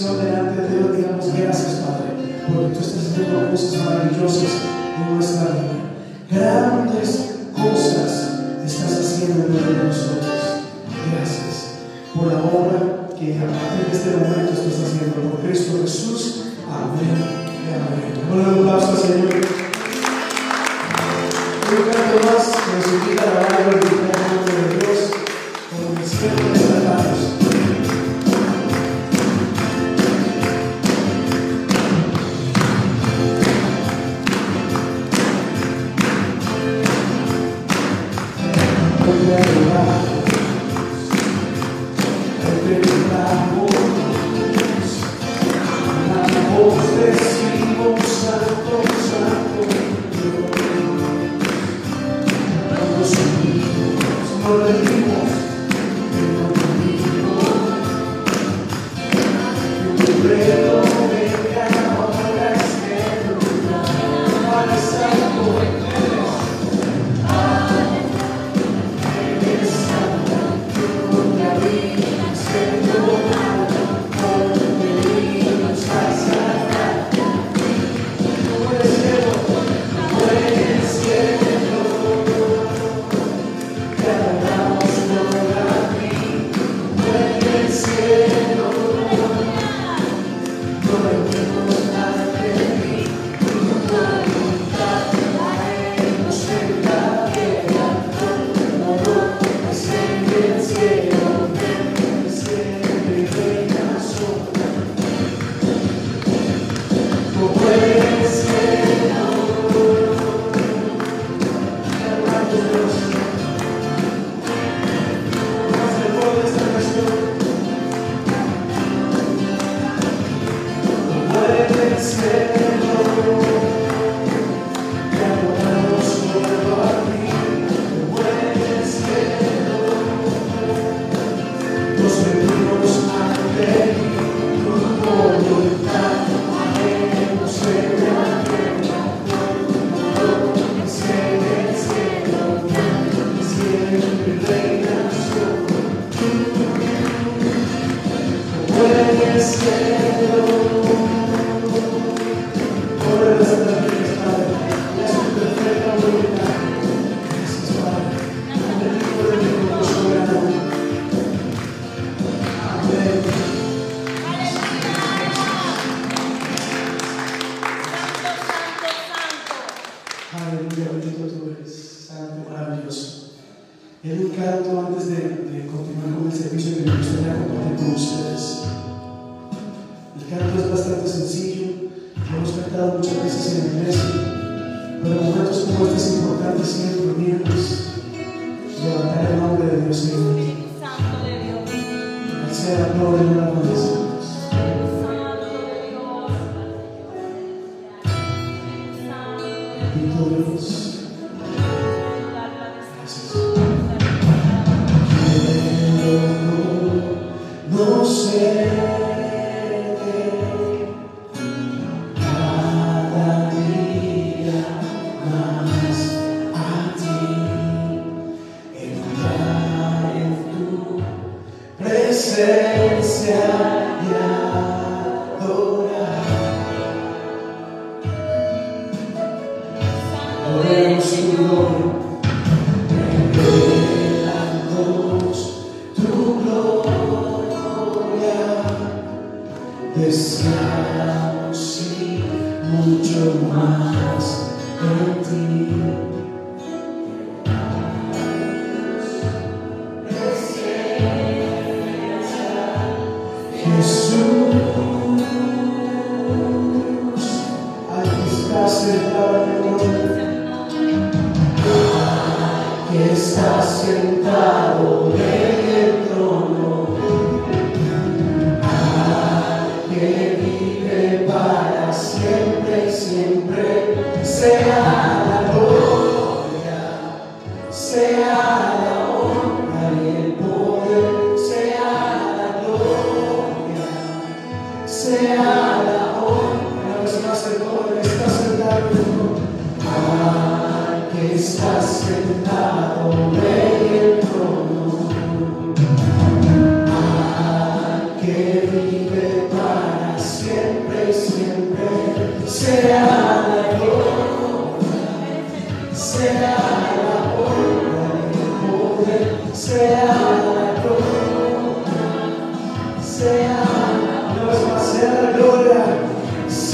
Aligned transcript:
delante 0.00 0.62
de 0.62 0.68
Dios, 0.68 0.96
digamos 0.96 1.36
gracias, 1.36 1.82
Padre, 1.84 2.40
porque 2.48 2.74
tú 2.74 2.80
estás 2.80 3.12
haciendo 3.12 3.50
cosas 3.50 3.84
maravillosas 3.84 4.52
en 4.96 5.14
nuestra 5.14 5.44
vida. 5.52 5.76
Grandes 6.30 7.08
cosas 7.52 8.10
estás 8.64 8.92
haciendo 8.92 9.44
en 9.44 9.52
medio 9.52 9.66
de 9.66 9.84
nosotros. 9.84 10.64
Gracias 11.12 11.76
por 12.14 12.32
la 12.32 12.38
obra 12.40 13.08
que 13.18 13.36
a 13.36 13.44
partir 13.44 13.86
de 13.86 13.92
este 13.92 14.10
momento 14.16 14.52
estás 14.52 14.80
haciendo 14.80 15.28
por 15.28 15.40
Cristo 15.40 15.72
Jesús. 15.82 16.44
Amén 16.66 17.20
y 17.52 17.68
amén. 17.76 18.16
Un 18.32 18.40
aplauso 18.40 18.96
Señor. 18.96 19.44
Un 21.68 21.82
canto 21.92 22.16
más 22.26 22.48
que 22.48 22.70
nos 22.76 22.86
invita 22.94 23.22
a 23.24 23.30
alabar 23.30 24.01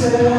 con 0.01 0.38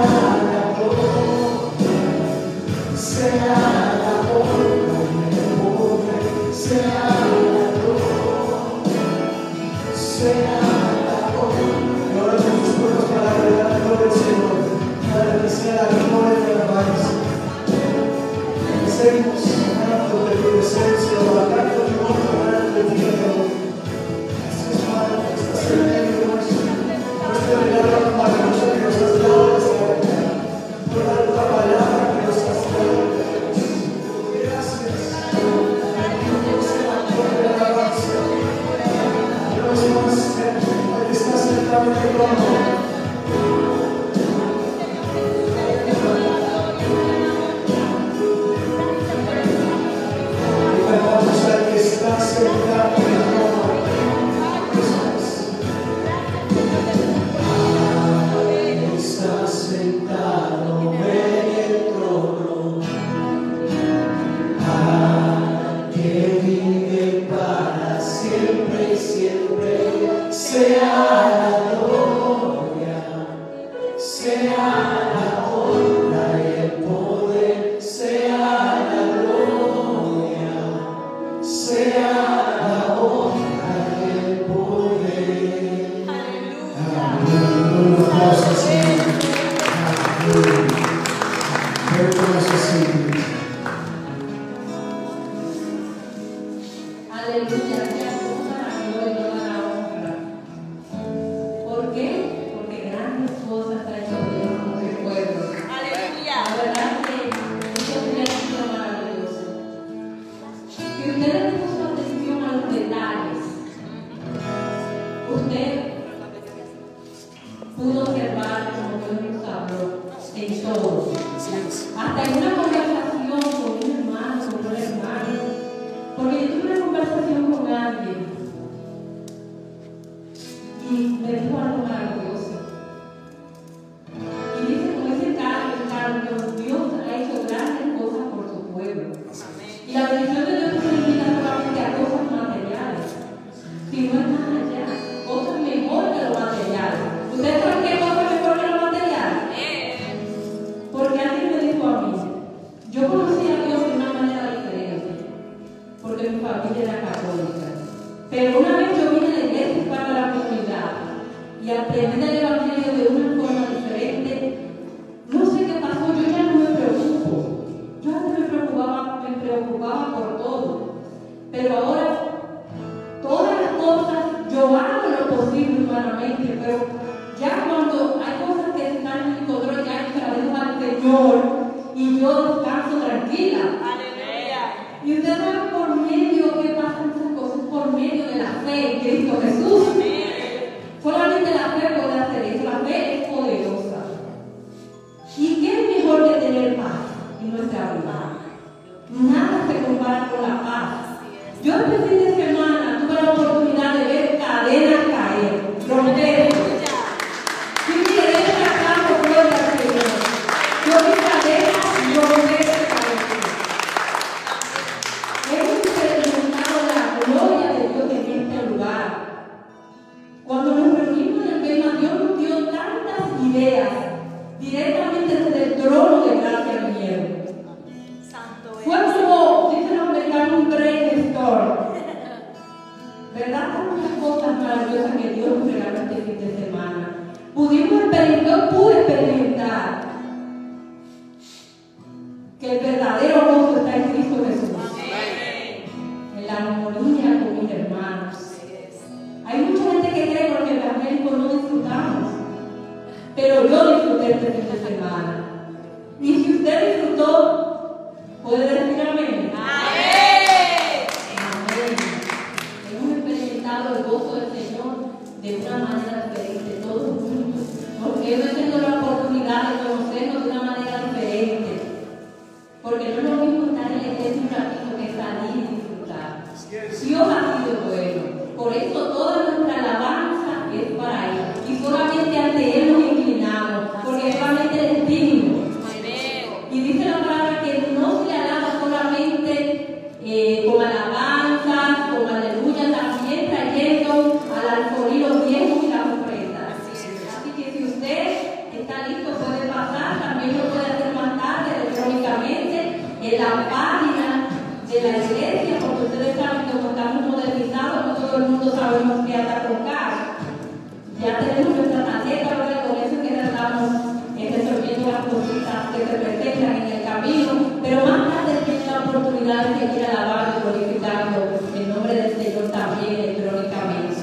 que 315.99 316.05
se 316.05 316.17
presentan 316.17 316.75
en 316.77 316.87
el 316.87 317.03
camino, 317.03 317.51
pero 317.83 318.05
más 318.05 318.29
tarde 318.29 318.63
tiene 318.65 318.85
la 318.85 318.99
oportunidad 318.99 319.65
de 319.67 319.79
seguir 319.79 320.05
alabando 320.05 320.57
y 320.57 320.61
glorificando 320.61 321.37
el 321.75 321.89
nombre 321.89 322.13
del 322.15 322.35
Señor 322.37 322.71
también 322.71 323.13
electrónicamente. 323.15 324.15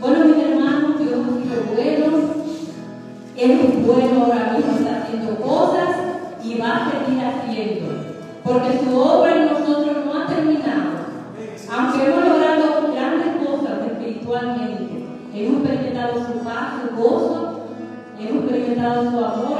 Bueno, 0.00 0.24
mis 0.24 0.44
hermanos, 0.44 0.98
Dios 0.98 1.10
sido 1.10 1.62
bueno. 1.74 2.32
Él 3.36 3.50
es 3.50 3.86
bueno 3.86 4.24
ahora 4.24 4.52
mismo, 4.56 4.72
está 4.78 5.02
haciendo 5.02 5.36
cosas 5.36 5.88
y 6.44 6.58
va 6.58 6.76
a 6.76 6.90
seguir 6.90 7.24
haciendo. 7.24 7.86
Porque 8.42 8.80
su 8.82 8.98
obra 8.98 9.36
en 9.36 9.46
nosotros 9.46 9.96
no 10.04 10.12
ha 10.12 10.26
terminado. 10.26 11.02
Aunque 11.72 12.04
hemos 12.04 12.24
logrado 12.28 12.92
grandes 12.92 13.46
cosas 13.46 13.86
espiritualmente, 13.86 15.06
hemos 15.34 15.60
experimentado 15.60 16.14
su 16.26 16.44
paz, 16.44 16.82
su 16.82 16.96
gozo, 17.00 17.60
hemos 18.18 18.44
experimentado 18.44 19.10
su 19.10 19.24
amor, 19.24 19.58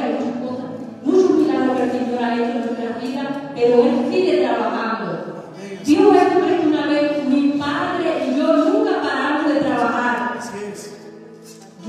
pero 3.55 3.85
Él 3.85 4.07
sigue 4.11 4.43
trabajando. 4.43 5.45
Dijo 5.85 6.15
esto 6.15 6.39
una 6.67 6.87
vez, 6.87 7.25
mi 7.29 7.49
padre 7.59 8.27
y 8.29 8.39
yo 8.39 8.57
nunca 8.57 9.03
paramos 9.03 9.53
de 9.53 9.61
trabajar. 9.61 10.39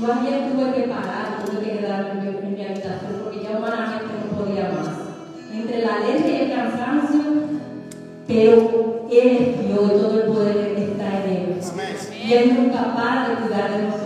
Yo 0.00 0.12
ayer 0.12 0.52
tuve 0.52 0.74
que 0.74 0.88
parar, 0.88 1.44
tuve 1.44 1.60
que 1.60 1.78
quedarme 1.78 2.28
en 2.28 2.54
mi 2.54 2.64
habitación 2.64 3.20
porque 3.22 3.42
ya 3.42 3.56
humanamente 3.56 4.06
no 4.30 4.38
podía 4.38 4.64
más. 4.64 4.88
Entre 5.52 5.82
la 5.82 6.00
leche 6.00 6.28
y 6.28 6.40
el 6.42 6.56
cansancio, 6.56 7.20
pero 8.26 9.06
Él 9.10 9.36
es 9.38 9.66
Dios 9.66 9.82
y 9.84 9.98
todo 9.98 10.20
el 10.20 10.32
poder 10.32 10.56
está 10.76 11.24
en 11.24 11.30
Él. 11.30 11.60
Y 12.24 12.32
Él 12.32 12.54
nunca 12.56 12.94
para 12.94 13.28
de 13.28 13.34
cuidar 13.36 13.70
de 13.70 13.82
nosotros. 13.84 14.03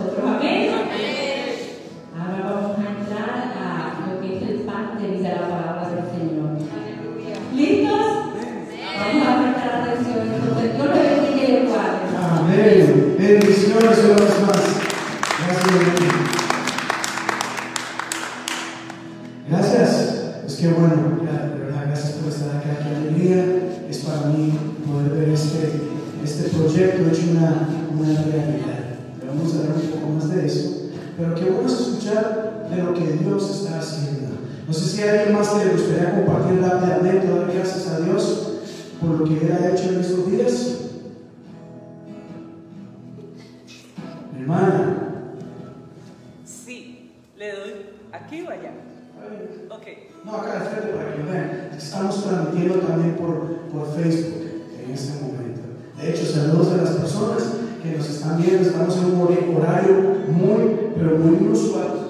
No, 50.25 50.35
acá 50.35 50.59
de 50.59 50.69
frente 50.69 50.97
para 50.97 51.15
que 51.15 51.23
vean. 51.23 51.69
Estamos 51.77 52.23
transmitiendo 52.23 52.75
también 52.79 53.15
por, 53.15 53.57
por 53.71 53.95
Facebook 53.95 54.43
en 54.83 54.91
este 54.91 55.21
momento. 55.21 55.61
De 55.97 56.09
hecho, 56.09 56.25
saludos 56.25 56.73
a 56.73 56.77
las 56.77 56.89
personas 56.91 57.43
que 57.81 57.97
nos 57.97 58.09
están 58.09 58.41
viendo. 58.41 58.61
Estamos 58.61 58.97
en 58.97 59.05
un 59.05 59.55
horario 59.57 59.95
muy, 60.27 60.91
pero 60.95 61.17
muy 61.17 61.37
inusual. 61.37 62.09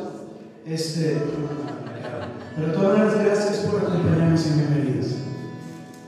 Este, 0.66 1.18
pero 2.56 2.74
todas 2.74 2.98
maneras, 2.98 3.26
gracias 3.26 3.58
por 3.66 3.82
acompañarnos 3.82 4.46
y 4.46 4.50
bienvenidos. 4.50 5.16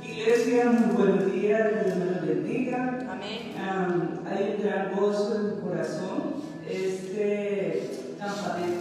Iglesia, 0.03 0.71
muy 0.71 0.95
buen 0.95 1.31
día, 1.31 1.71
Dios 1.83 1.95
me 1.97 2.05
los 2.05 2.27
bendiga. 2.27 3.07
Amén. 3.09 3.53
Am, 3.57 4.19
hay 4.25 4.55
un 4.57 4.63
gran 4.63 4.95
gozo 4.95 5.35
en 5.35 5.45
mi 5.47 5.61
corazón. 5.61 6.35
Este 6.69 7.89
campamento 8.19 8.80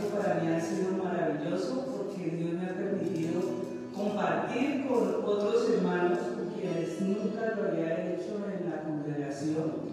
había 7.68 8.12
hecho 8.12 8.36
en 8.46 8.70
la 8.70 8.82
congregación. 8.82 9.90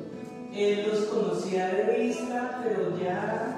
Los 0.88 1.00
conocía 1.06 1.68
de 1.68 1.98
vista, 2.00 2.62
pero 2.64 2.98
ya 2.98 3.58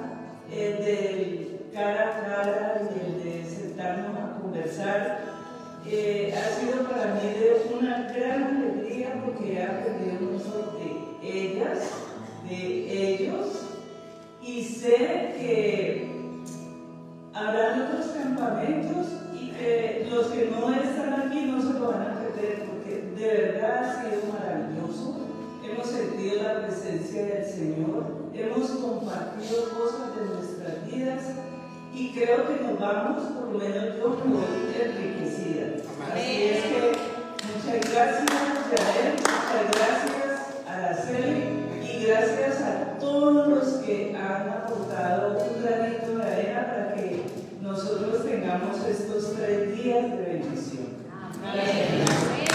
eh, 0.52 0.76
del 0.84 1.74
cara 1.74 2.10
a 2.10 2.26
cara 2.26 2.82
y 2.82 3.06
el 3.06 3.24
de 3.24 3.50
sentarnos 3.50 4.18
a 4.18 4.42
conversar 4.42 5.20
eh, 5.88 6.34
ha 6.36 6.60
sido 6.60 6.90
para 6.90 7.16
mí 7.16 7.22
de 7.22 7.64
una 7.74 8.12
gran 8.12 8.58
alegría 8.58 9.22
porque 9.24 9.54
he 9.54 9.64
aprendido 9.64 10.32
mucho 10.32 10.76
de 10.78 11.30
ellas, 11.30 11.90
de 12.50 13.14
ellos, 13.14 13.66
y 14.42 14.64
sé 14.64 14.98
que 15.38 16.10
habrá 17.34 17.88
otros 17.88 18.08
campamentos 18.08 19.08
y 19.34 19.52
que 19.52 20.08
los 20.12 20.28
que 20.28 20.46
no 20.52 20.74
están 20.74 21.14
aquí 21.14 21.46
no 21.46 21.62
se 21.62 21.80
lo 21.80 21.92
van 21.92 22.02
a 22.02 22.20
perder 22.20 22.79
de 23.20 23.28
verdad 23.28 23.84
ha 23.84 24.02
sido 24.02 24.32
maravilloso. 24.32 25.18
Hemos 25.64 25.88
sentido 25.88 26.42
la 26.42 26.66
presencia 26.66 27.26
del 27.26 27.46
Señor, 27.46 28.30
hemos 28.34 28.70
compartido 28.72 29.70
cosas 29.78 30.16
de 30.16 30.26
nuestras 30.26 30.86
vidas 30.86 31.24
y 31.94 32.14
creo 32.14 32.48
que 32.48 32.64
nos 32.64 32.80
vamos, 32.80 33.24
por 33.24 33.52
lo 33.52 33.60
menos 33.60 33.98
yo, 33.98 34.22
muy 34.26 34.44
enriquecida. 34.74 35.84
Así 36.14 36.44
es 36.44 36.64
que 36.64 36.92
muchas 37.46 37.92
gracias, 37.92 38.26
Yael, 38.72 39.14
muchas 39.20 39.66
gracias 39.76 40.66
a 40.66 40.74
Araceli 40.74 41.44
y 41.84 42.06
gracias 42.06 42.62
a 42.62 42.98
todos 43.00 43.48
los 43.50 43.68
que 43.84 44.16
han 44.16 44.50
aportado 44.50 45.38
un 45.38 45.62
granito 45.62 46.18
de 46.18 46.24
arena 46.24 46.66
para 46.68 46.94
que 46.96 47.24
nosotros 47.62 48.26
tengamos 48.26 48.78
estos 48.88 49.36
tres 49.36 49.76
días 49.76 50.10
de 50.10 50.18
bendición. 50.18 50.88
Bueno, 51.42 51.56
gracias 51.56 52.49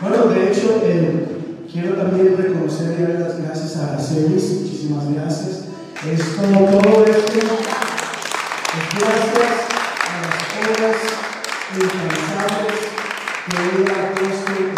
bueno. 0.00 0.26
De 0.26 0.50
hecho, 0.50 0.82
eh, 0.84 1.26
quiero 1.70 1.94
también 1.94 2.36
reconocer 2.36 2.96
y 2.98 3.02
dar 3.02 3.20
las 3.20 3.40
gracias 3.40 3.76
a 3.76 3.92
Aracelis. 3.92 4.60
Muchísimas 4.60 5.12
gracias. 5.14 5.64
Es 6.06 6.22
como 6.36 6.66
todo 6.66 7.04
esto. 7.04 7.38
Es 7.38 8.88
gracias 8.98 9.52
a 10.04 10.20
las 10.26 10.44
horas 10.68 10.98
incansables 11.74 12.80
que 13.46 13.56
ella 13.82 13.94
ha 13.94 14.12
eh, 14.52 14.74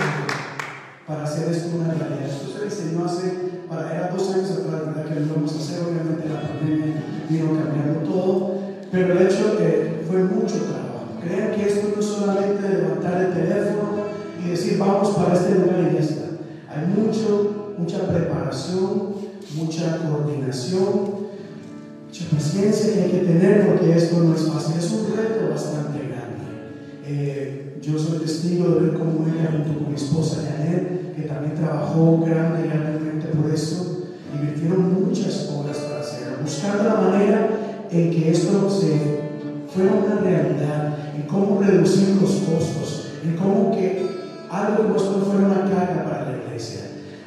para 1.06 1.22
hacer 1.24 1.52
esto 1.52 1.76
una 1.76 1.94
realidad. 1.94 2.30
Esto 2.30 2.58
se 2.58 2.64
diseñó 2.64 3.04
hace, 3.04 3.26
para, 3.68 3.94
era 3.94 4.08
dos 4.08 4.34
años 4.34 4.50
atrás. 4.50 5.06
Que 5.08 5.14
lo 5.14 5.26
íbamos 5.26 5.52
a 5.52 5.58
hacer. 5.58 5.78
Obviamente 5.82 6.28
la 6.28 6.42
pandemia 6.42 7.02
vino 7.28 7.58
cambiando 7.58 8.00
todo. 8.08 8.60
Pero 8.92 9.12
el 9.12 9.26
hecho 9.26 9.56
que 9.56 9.89
mucho 10.50 10.64
trabajo. 10.64 11.20
Crean 11.22 11.52
que 11.52 11.68
esto 11.68 11.92
no 11.94 12.00
es 12.00 12.06
solamente 12.06 12.68
levantar 12.68 13.22
el 13.22 13.34
teléfono 13.34 13.90
y 14.44 14.50
decir 14.50 14.78
vamos 14.78 15.10
para 15.10 15.34
este 15.34 15.54
lugar 15.54 15.88
y 15.90 15.94
ya 15.94 16.00
está. 16.00 16.24
Hay 16.68 16.86
mucho, 16.86 17.74
mucha 17.78 18.08
preparación, 18.08 19.14
mucha 19.54 19.98
coordinación, 19.98 21.30
mucha 22.06 22.24
paciencia 22.34 22.94
que 22.94 23.02
hay 23.02 23.10
que 23.10 23.26
tener 23.26 23.66
porque 23.66 23.96
esto 23.96 24.22
no 24.22 24.34
es 24.34 24.42
fácil. 24.42 24.76
Es 24.78 24.92
un 24.92 25.16
reto 25.16 25.50
bastante 25.50 25.98
grande. 25.98 26.40
Eh, 27.06 27.78
yo 27.82 27.98
soy 27.98 28.18
testigo 28.20 28.68
de 28.70 28.80
ver 28.80 28.94
cómo 28.94 29.26
ella 29.26 29.50
junto 29.52 29.78
con 29.80 29.88
mi 29.88 29.94
esposa 29.94 30.42
Janet, 30.42 31.16
que 31.16 31.22
también 31.22 31.54
trabajó 31.54 32.18
grande 32.18 32.66
y 32.66 32.68
grandemente 32.68 33.28
por 33.28 33.50
esto, 33.50 34.08
invirtieron 34.34 35.06
muchas 35.06 35.50
horas 35.50 35.78
para 35.78 36.00
hacerlo, 36.00 36.38
buscando 36.42 36.84
la 36.84 36.94
manera 36.94 37.48
en 37.90 38.10
que 38.10 38.30
esto 38.30 38.70
se 38.70 39.19
fuera 39.74 39.92
una 39.92 40.20
realidad, 40.20 40.98
en 41.14 41.22
cómo 41.22 41.60
reducir 41.60 42.16
los 42.20 42.30
costos, 42.30 43.12
en 43.24 43.36
cómo 43.36 43.72
que 43.72 44.10
algo 44.50 44.96
esto 44.96 45.16
no 45.18 45.24
fuera 45.24 45.46
una 45.46 45.70
carga 45.70 46.04
para 46.04 46.30
la 46.30 46.38
iglesia. 46.38 46.80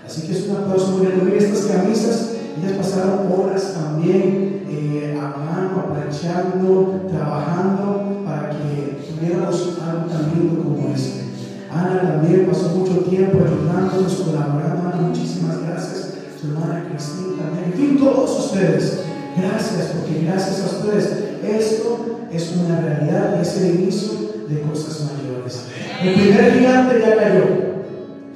Así 0.05 0.27
que 0.27 0.33
es 0.33 0.47
un 0.47 0.57
aplauso 0.57 0.97
muy 0.97 1.07
grande. 1.07 1.37
Estas 1.37 1.65
camisas, 1.65 2.31
ellas 2.57 2.77
pasaron 2.77 3.31
horas 3.31 3.73
también 3.73 4.65
eh, 4.69 5.17
a 5.17 5.37
mano, 5.37 5.85
aplanchando, 5.87 7.07
trabajando 7.09 8.23
para 8.25 8.49
que 8.49 8.99
tuviéramos 9.07 9.77
algo 9.81 10.05
tan 10.07 10.31
lindo 10.33 10.63
como 10.63 10.93
este. 10.93 11.23
Ana 11.71 12.01
también 12.01 12.45
pasó 12.45 12.69
mucho 12.75 12.97
tiempo 13.05 13.39
ayudándonos, 13.39 14.13
colaborando. 14.15 15.07
Muchísimas 15.07 15.61
gracias. 15.61 16.13
Su 16.39 16.47
hermana 16.47 16.87
Cristina 16.89 17.43
también. 17.43 17.71
En 17.71 17.73
fin, 17.73 17.97
todos 17.97 18.45
ustedes. 18.47 18.99
Gracias, 19.35 19.93
porque 19.93 20.25
gracias 20.25 20.61
a 20.61 20.77
ustedes 20.77 21.23
esto 21.43 22.12
es 22.35 22.55
una 22.57 22.81
realidad 22.81 23.35
y 23.37 23.41
es 23.41 23.57
el 23.57 23.75
inicio 23.75 24.13
de 24.47 24.61
cosas 24.61 25.11
mayores. 25.11 25.65
El 26.01 26.13
primer 26.13 26.53
gigante 26.53 26.99
ya 26.99 27.15
cayó. 27.15 27.45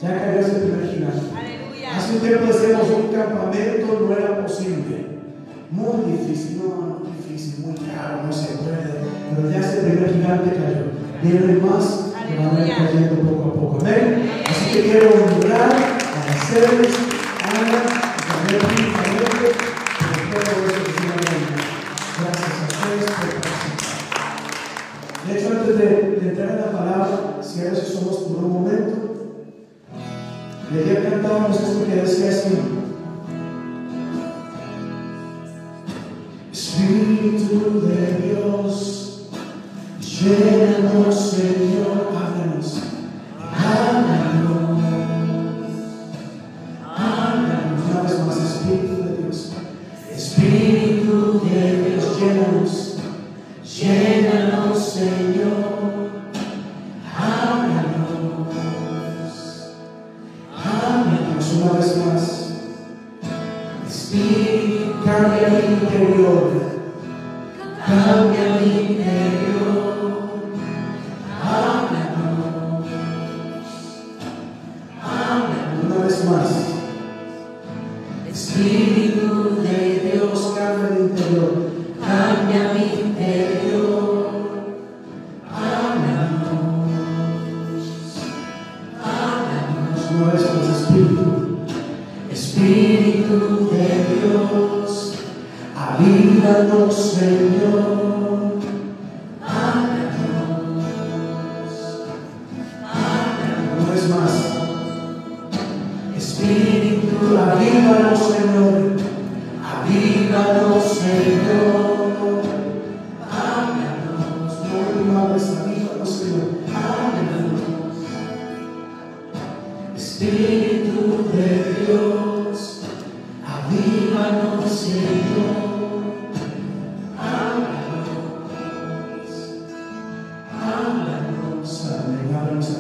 Ya 0.02 0.20
cayó 0.20 0.40
ese 0.40 0.60
primer 0.60 0.90
gigante. 0.90 1.22
Hace 1.96 2.14
un 2.14 2.20
tiempo 2.20 2.46
decíamos 2.46 2.88
un 2.90 3.14
campamento 3.14 4.08
no 4.08 4.16
era 4.16 4.46
posible. 4.46 5.18
Muy 5.72 6.12
difícil, 6.12 6.60
no, 6.60 7.00
muy 7.00 7.18
difícil, 7.18 7.66
muy 7.66 7.76
caro, 7.76 8.24
no 8.26 8.32
se 8.32 8.56
puede. 8.58 9.02
Pero 9.36 9.52
ya 9.52 9.60
ese 9.60 9.78
primer 9.82 10.14
gigante 10.14 10.52
cayó. 10.52 10.98
Vienen 11.22 11.66
más 11.66 12.14
que 12.28 12.36
van 12.38 12.56
a 12.56 12.68
ir 12.68 12.76
cayendo 12.76 13.16
poco 13.22 13.50
a 13.50 13.54
poco. 13.54 13.84
¿Ven? 13.84 14.30
Así 14.48 14.72
que 14.72 14.82
quiero 14.84 15.10
honrar, 15.10 15.72
agradecerles, 15.72 16.96
Ana, 17.44 17.82
también 18.28 18.62
públicamente 18.62 19.48
por 20.32 20.44
todo 20.44 20.68
eso 20.68 20.86
que. 20.86 21.08
Gracias 22.20 22.52
a 22.52 22.68
ustedes 22.68 23.06
por 23.06 23.42
participar. 23.42 23.87
A 27.62 27.72
veces 27.72 27.88
somos 27.90 28.18
por 28.18 28.44
un 28.44 28.54
momento, 28.54 28.94
y 30.74 30.78
ayer 30.80 31.10
cantábamos 31.10 31.60
esto 31.60 31.86
que 31.86 31.96
decía 31.96 32.30
así. 32.30 32.58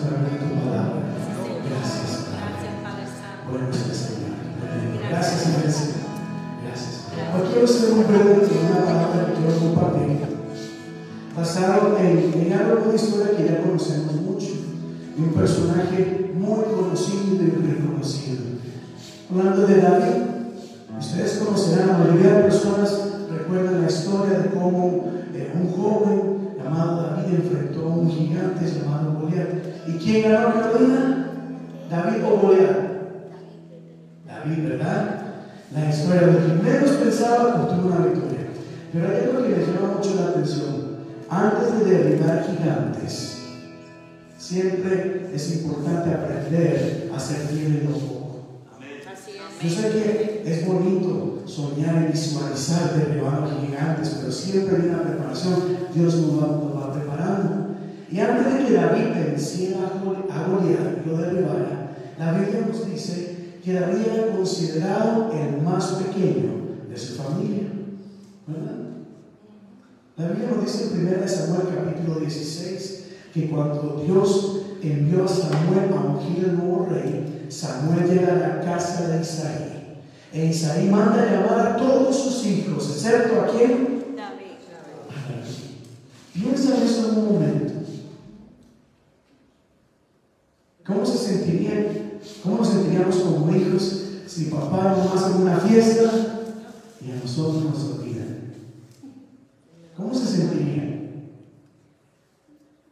De 0.07 0.13
tu 0.13 0.55
palabra. 0.55 1.03
Gracias. 1.67 2.27
Gracias, 5.09 5.47
Iglesia. 5.47 5.95
Gracias. 6.63 6.93
Hoy 7.35 7.47
quiero 7.51 7.65
hacer 7.65 7.91
un 7.91 8.07
breve 8.07 8.47
una 8.69 8.85
palabra 8.85 9.25
que 9.27 9.33
quiero 9.33 9.59
compartir. 9.59 10.07
Basado 11.35 11.97
en, 11.99 12.33
en 12.33 12.53
algo, 12.53 12.83
una 12.85 12.95
historia 12.95 13.35
que 13.35 13.45
ya 13.45 13.61
conocemos 13.61 14.13
mucho. 14.13 14.47
De 15.17 15.23
un 15.23 15.33
personaje 15.33 16.31
muy 16.33 16.63
conocido 16.63 17.43
y 17.43 17.73
reconocido. 17.73 18.43
Hablando 19.29 19.67
de 19.67 19.81
David, 19.81 20.23
ustedes 20.97 21.43
conocerán, 21.43 21.87
la 21.89 21.97
mayoría 21.97 22.33
de 22.33 22.43
personas 22.43 23.07
recuerdan 23.29 23.81
la 23.81 23.87
historia 23.89 24.39
de 24.39 24.49
cómo 24.51 25.03
eh, 25.33 25.51
un 25.53 25.69
joven 25.69 26.37
llamado 26.63 27.01
David 27.01 27.35
enfrentó 27.35 27.87
a 27.87 27.89
un 27.89 28.09
gigante 28.09 28.65
llamado 28.65 29.19
Goliat. 29.19 29.66
¿Y 29.87 29.93
quién 29.93 30.31
ganó 30.31 30.53
Carolina? 30.53 31.31
¿David 31.89 32.25
o 32.25 32.37
Goliat? 32.37 32.77
David, 34.25 34.69
¿verdad? 34.69 35.21
La 35.73 35.89
historia 35.89 36.27
de 36.27 36.37
quien 36.37 36.63
menos 36.63 36.91
pensaba 36.91 37.63
obtuvo 37.63 37.87
una 37.87 38.05
victoria. 38.05 38.47
Pero 38.91 39.07
hay 39.07 39.23
algo 39.23 39.43
que 39.43 39.49
me 39.49 39.65
llama 39.65 39.95
mucho 39.95 40.15
la 40.15 40.29
atención. 40.29 40.97
Antes 41.29 41.79
de 41.79 41.91
derribar 41.91 42.45
gigantes, 42.45 43.37
siempre 44.37 45.29
es 45.33 45.55
importante 45.57 46.13
aprender 46.13 47.11
a 47.13 47.19
ser 47.19 47.37
fiel 47.47 47.77
en 47.77 47.85
lo 47.85 47.97
poco. 47.97 48.17
Yo 49.61 49.69
sé 49.69 49.89
que 49.89 50.43
es 50.45 50.67
bonito 50.67 51.43
soñar 51.45 52.03
y 52.03 52.11
visualizar 52.11 52.93
derribando 52.93 53.59
gigantes, 53.59 54.17
pero 54.19 54.31
siempre 54.31 54.75
hay 54.75 54.89
una 54.89 55.01
preparación. 55.01 55.55
Dios 55.93 56.15
nos 56.15 56.43
va, 56.43 56.47
nos 56.47 56.75
va 56.75 56.93
preparando. 56.93 57.56
Y 58.11 58.19
antes 58.19 58.53
de 58.53 58.65
que 58.65 58.73
David 58.73 59.05
venciera 59.13 59.79
a 59.79 60.03
Gol- 60.03 60.27
a 60.31 60.47
Goliat 60.47 61.05
y 61.05 61.09
lo 61.09 61.17
derribara, 61.17 61.91
la 62.17 62.31
Biblia 62.33 62.65
nos 62.67 62.85
dice 62.89 63.57
que 63.63 63.73
David 63.73 63.97
era 64.13 64.35
considerado 64.35 65.31
el 65.33 65.61
más 65.61 65.85
pequeño 65.93 66.51
de 66.89 66.97
su 66.97 67.15
familia. 67.15 67.67
¿Verdad? 68.47 68.77
La 70.15 70.27
Biblia 70.29 70.49
nos 70.55 70.63
dice 70.65 70.85
en 70.93 71.05
1 71.07 71.27
Samuel 71.27 71.67
capítulo 71.75 72.19
16 72.21 73.05
que 73.33 73.49
cuando 73.49 74.01
Dios 74.05 74.61
envió 74.81 75.25
a 75.25 75.27
Samuel 75.27 75.91
a 75.93 75.99
ungir 76.01 76.45
el 76.45 76.57
nuevo 76.57 76.87
rey, 76.89 77.45
Samuel 77.49 78.09
llega 78.09 78.33
a 78.33 78.37
la 78.37 78.61
casa 78.61 79.09
de 79.09 79.21
Isaí. 79.21 79.73
E 80.33 80.45
Isaí 80.47 80.89
manda 80.89 81.21
a 81.23 81.25
llamar 81.31 81.67
a 81.67 81.77
todos 81.77 82.15
sus 82.15 82.45
hijos, 82.45 82.89
excepto 82.89 83.41
a 83.41 83.47
quién? 83.47 84.15
David. 84.15 84.47
Piensa 86.33 86.77
en 86.77 86.83
eso 86.83 87.09
en 87.11 87.17
un 87.17 87.25
momento. 87.33 87.73
¿Cómo 90.87 91.05
se 91.05 91.17
sentirían, 91.17 91.85
cómo 92.41 92.57
nos 92.57 92.69
sentiríamos 92.69 93.17
como 93.17 93.53
hijos 93.53 94.03
si 94.25 94.45
papá 94.45 94.95
mamá 94.95 95.13
hacen 95.15 95.41
una 95.41 95.59
fiesta 95.59 96.09
y 97.05 97.11
a 97.11 97.15
nosotros 97.15 97.65
nos 97.65 97.83
olvidan? 97.83 98.53
¿Cómo 99.97 100.15
se 100.15 100.25
sentirían? 100.25 100.97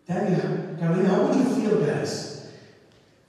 Daddy, 0.05 0.35
Carolina, 0.77 1.09
how 1.09 1.27
would 1.27 1.35
you 1.35 1.85
guys? 1.85 2.49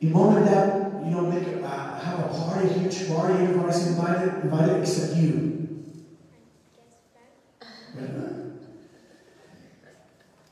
In 0.00 0.12
mom 0.12 0.36
and 0.36 0.46
dad, 0.46 1.04
you 1.04 1.12
know, 1.12 1.22
make 1.22 1.46
uh, 1.62 1.98
have 2.00 2.18
a 2.18 2.28
party, 2.28 2.66
a 2.66 2.72
huge 2.72 3.08
party, 3.08 3.34
everybody's 3.44 3.86
invited, 3.86 4.42
invited 4.42 4.80
except 4.80 5.14
you. 5.16 5.78
¿Verdad? 7.94 8.32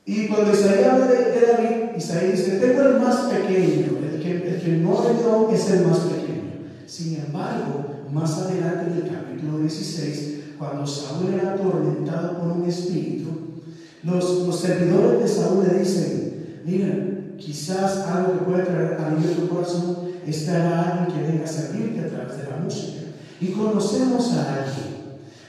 Y 0.05 0.27
cuando 0.27 0.53
Isaí 0.53 0.83
habla 0.83 1.07
de, 1.07 1.41
David, 1.41 1.95
Isaí 1.97 2.31
dice, 2.31 2.59
tengo 2.59 2.81
el 2.81 2.99
más 3.01 3.31
pequeño, 3.31 4.04
que, 4.25 4.55
el 4.55 4.61
que 4.61 4.71
no 4.77 5.03
heredó 5.03 5.49
es 5.51 5.69
el 5.69 5.85
más 5.85 5.99
pequeño. 5.99 6.25
Sin 6.87 7.15
embargo, 7.15 7.85
más 8.11 8.37
adelante 8.39 8.91
en 8.91 9.05
el 9.05 9.13
capítulo 9.13 9.59
16, 9.59 10.39
cuando 10.57 10.85
Saúl 10.85 11.33
era 11.33 11.53
atormentado 11.53 12.39
por 12.39 12.57
un 12.57 12.67
espíritu, 12.67 13.29
los, 14.03 14.47
los 14.47 14.59
servidores 14.59 15.21
de 15.21 15.27
Saúl 15.27 15.65
le 15.67 15.79
dicen, 15.79 16.61
miren, 16.65 17.35
quizás 17.37 17.97
algo 18.07 18.33
que 18.33 18.45
puede 18.45 18.63
traer 18.63 18.97
alivio 19.01 19.31
a 19.31 19.35
tu 19.35 19.47
corazón 19.47 19.97
es 20.25 20.45
traer 20.45 20.73
a 20.73 20.91
alguien 20.91 21.17
que 21.17 21.31
venga 21.31 21.45
a 21.45 21.47
servirte 21.47 21.99
a 22.01 22.09
través 22.09 22.37
de 22.37 22.49
la 22.49 22.57
música. 22.63 23.01
Y 23.39 23.47
conocemos 23.47 24.33
a 24.33 24.53
alguien. 24.53 24.95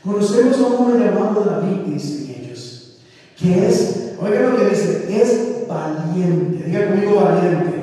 Conocemos 0.02 0.56
a 0.56 0.66
un 0.66 0.74
hombre 0.74 1.04
llamado 1.04 1.44
David, 1.44 1.92
dicen 1.92 2.34
ellos, 2.38 2.98
que 3.38 3.68
es, 3.68 4.12
oigan 4.20 4.50
lo 4.50 4.56
que 4.56 4.70
dice, 4.70 5.22
es 5.22 5.68
valiente. 5.68 6.64
Diga 6.64 6.88
conmigo 6.88 7.16
valiente. 7.16 7.75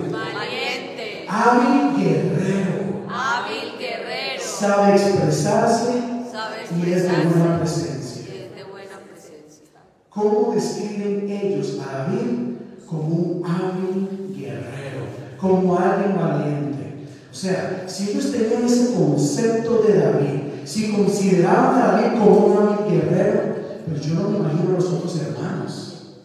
Hábil 1.35 1.97
guerrero. 1.97 3.07
hábil 3.09 3.77
guerrero, 3.79 4.43
Sabe 4.43 4.91
expresarse 4.93 5.91
sabe 6.31 6.57
y 6.85 6.91
es 6.91 7.03
de 7.03 7.09
buena 7.27 7.59
presencia. 7.59 8.21
y 8.21 8.37
es 8.43 8.55
de 8.55 8.63
buena 8.71 8.97
presencia. 8.99 9.63
¿Cómo 10.09 10.53
describen 10.53 11.27
ellos 11.29 11.79
a 11.81 11.97
David? 11.97 12.53
como 12.87 13.07
un 13.07 13.43
hábil 13.45 14.35
guerrero, 14.37 15.05
como 15.39 15.79
alguien 15.79 16.15
valiente. 16.15 17.07
O 17.31 17.33
sea, 17.35 17.85
si 17.87 18.11
ellos 18.11 18.31
tenían 18.31 18.65
ese 18.65 18.93
concepto 18.93 19.81
de 19.81 19.97
David, 19.97 20.39
si 20.63 20.91
consideraban 20.93 21.81
a 21.81 21.87
David 21.87 22.19
como 22.19 22.37
un 22.45 22.57
hábil 22.57 22.93
guerrero, 22.93 23.55
pues 23.87 24.01
yo 24.05 24.13
no 24.13 24.29
me 24.29 24.37
imagino 24.37 24.69
a 24.69 24.73
los 24.73 24.85
otros 24.85 25.19
hermanos. 25.19 26.17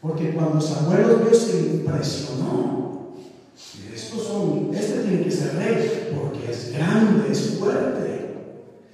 Porque 0.00 0.32
cuando 0.32 0.58
Samuel 0.60 1.02
los 1.08 1.20
vio 1.20 1.34
se 1.38 1.60
impresionó. 1.60 2.91
Estos 3.94 4.22
son, 4.26 4.70
este 4.74 5.02
tiene 5.02 5.24
que 5.24 5.30
ser 5.30 5.56
rey, 5.56 6.10
porque 6.14 6.50
es 6.50 6.72
grande, 6.72 7.30
es 7.30 7.58
fuerte. 7.58 8.34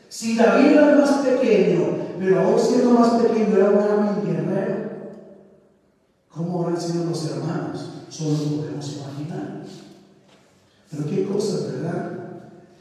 Si 0.09 0.37
David 0.37 0.73
era 0.73 0.97
más 0.97 1.11
pequeño, 1.25 1.97
pero 2.19 2.41
aún 2.41 2.59
siendo 2.59 2.91
más 2.93 3.23
pequeño 3.23 3.57
era 3.57 3.71
un 3.71 3.79
hábil 3.79 4.27
guerrero, 4.27 4.91
¿cómo 6.29 6.63
habrán 6.63 6.81
sido 6.81 7.05
los 7.05 7.31
hermanos? 7.31 7.91
Solo 8.09 8.37
podemos 8.37 8.97
imaginar. 8.97 9.63
Pero 10.91 11.07
qué 11.11 11.27
cosas, 11.27 11.73
¿verdad? 11.73 12.19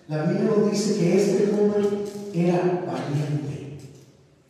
La 0.07 0.23
Biblia 0.23 0.49
nos 0.55 0.71
dice 0.71 0.97
que 0.97 1.17
este 1.17 1.51
joven 1.51 2.05
era 2.33 2.85
valiente, 2.87 3.79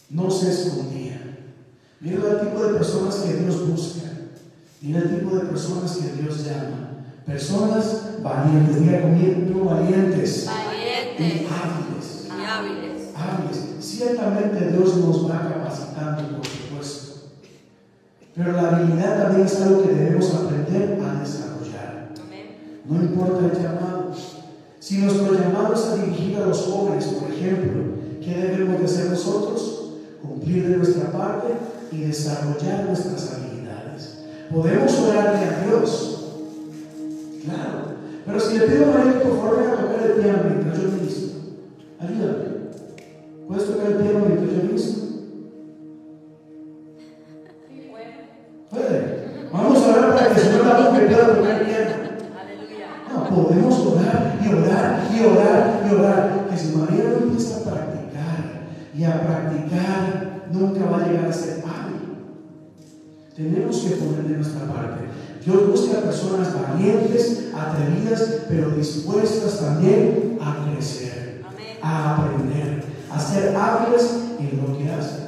no 0.10 0.30
se 0.30 0.52
escondía. 0.52 1.38
Mira 2.00 2.18
el 2.30 2.40
tipo 2.42 2.64
de 2.64 2.74
personas 2.76 3.16
que 3.16 3.34
Dios 3.34 3.68
busca, 3.68 4.12
mira 4.82 5.00
el 5.00 5.20
tipo 5.20 5.36
de 5.36 5.46
personas 5.46 5.98
que 5.98 6.22
Dios 6.22 6.46
llama. 6.46 6.87
Personas 7.28 8.04
valientes, 8.24 8.80
diga 8.82 9.02
conmigo, 9.02 9.66
valientes 9.66 10.46
Valientes 10.48 11.42
y 11.42 11.46
hábiles. 11.52 12.26
y 12.26 12.46
hábiles. 12.46 13.10
hábiles. 13.16 13.86
Ciertamente 13.86 14.72
Dios 14.72 14.96
nos 14.96 15.30
va 15.30 15.50
capacitando, 15.54 16.38
por 16.38 16.46
supuesto. 16.48 17.28
Pero 18.34 18.54
la 18.54 18.70
habilidad 18.78 19.24
también 19.24 19.46
es 19.46 19.62
algo 19.62 19.84
que 19.84 19.94
debemos 19.94 20.34
aprender 20.36 21.00
a 21.04 21.20
desarrollar. 21.20 22.10
Amén. 22.26 22.82
No 22.86 22.96
importa 23.02 23.46
el 23.46 23.62
llamado. 23.62 24.12
Si 24.80 25.00
nuestro 25.00 25.34
llamado 25.34 25.74
es 25.74 25.86
a 25.86 25.96
dirigir 25.98 26.38
a 26.38 26.46
los 26.46 26.60
jóvenes, 26.62 27.06
por 27.08 27.30
ejemplo, 27.30 27.84
¿qué 28.24 28.36
debemos 28.38 28.80
de 28.80 28.86
hacer 28.86 29.10
nosotros? 29.10 29.90
Cumplir 30.22 30.70
de 30.70 30.78
nuestra 30.78 31.12
parte 31.12 31.48
y 31.92 31.98
desarrollar 32.06 32.86
nuestras 32.86 33.34
habilidades. 33.34 34.20
Podemos 34.50 34.94
orarle 35.00 35.40
a 35.46 35.66
Dios. 35.68 36.14
Claro. 37.48 37.96
Pero 38.26 38.40
si 38.42 38.58
le 38.58 38.68
pido 38.68 38.86
a 38.86 38.98
María 38.98 39.14
que 39.14 39.20
por 39.20 39.38
favor 39.38 39.58
venga 39.58 39.74
a 39.74 39.78
tocar 39.78 40.04
el 40.04 40.22
piano 40.22 40.40
mientras 40.50 40.82
yo 40.82 40.90
ministro, 40.90 41.40
ayúdame. 41.98 42.58
¿Puedes 43.48 43.66
tocar 43.68 43.88
el 43.88 43.98
piano 43.98 44.26
mientras 44.28 44.52
yo 44.52 44.64
ministro? 44.64 45.04
Puede. 48.70 49.48
Vamos 49.54 49.82
a 49.82 49.88
orar 49.88 50.14
para 50.14 50.28
que 50.28 50.34
el 50.34 50.40
Señor 50.46 50.66
la 50.66 51.00
que 51.00 51.06
pueda 51.06 51.36
tocar 51.36 51.62
el 51.62 51.66
piano. 51.68 51.94
Aleluya. 52.38 52.88
No, 53.14 53.36
podemos 53.36 53.80
orar 53.80 54.40
y 54.44 54.48
orar 54.50 55.08
y 55.16 55.26
orar 55.26 55.88
y 55.90 55.96
orar. 55.96 56.48
Que 56.50 56.58
si 56.58 56.76
María 56.76 57.04
no 57.06 57.18
empieza 57.18 57.58
a 57.58 57.64
practicar 57.64 58.68
y 58.94 59.04
a 59.06 59.22
practicar, 59.22 60.48
nunca 60.52 60.86
va 60.86 60.98
a 60.98 61.08
llegar 61.08 61.26
a 61.28 61.34
ser 61.34 61.64
hábil. 61.64 62.18
Tenemos 63.34 63.80
que 63.80 63.96
poner 63.96 64.24
de 64.24 64.36
nuestra 64.36 64.68
parte. 64.68 65.06
Dios 65.48 65.72
busca 65.72 66.02
personas 66.02 66.50
valientes, 66.54 67.52
atrevidas, 67.56 68.42
pero 68.50 68.72
dispuestas 68.72 69.62
también 69.62 70.38
a 70.42 70.66
crecer, 70.66 71.42
Amén. 71.48 71.78
a 71.82 72.16
aprender, 72.16 72.84
a 73.10 73.18
ser 73.18 73.56
hábiles 73.56 74.12
en 74.40 74.58
lo 74.58 74.78
que 74.78 74.92
hacen. 74.92 75.28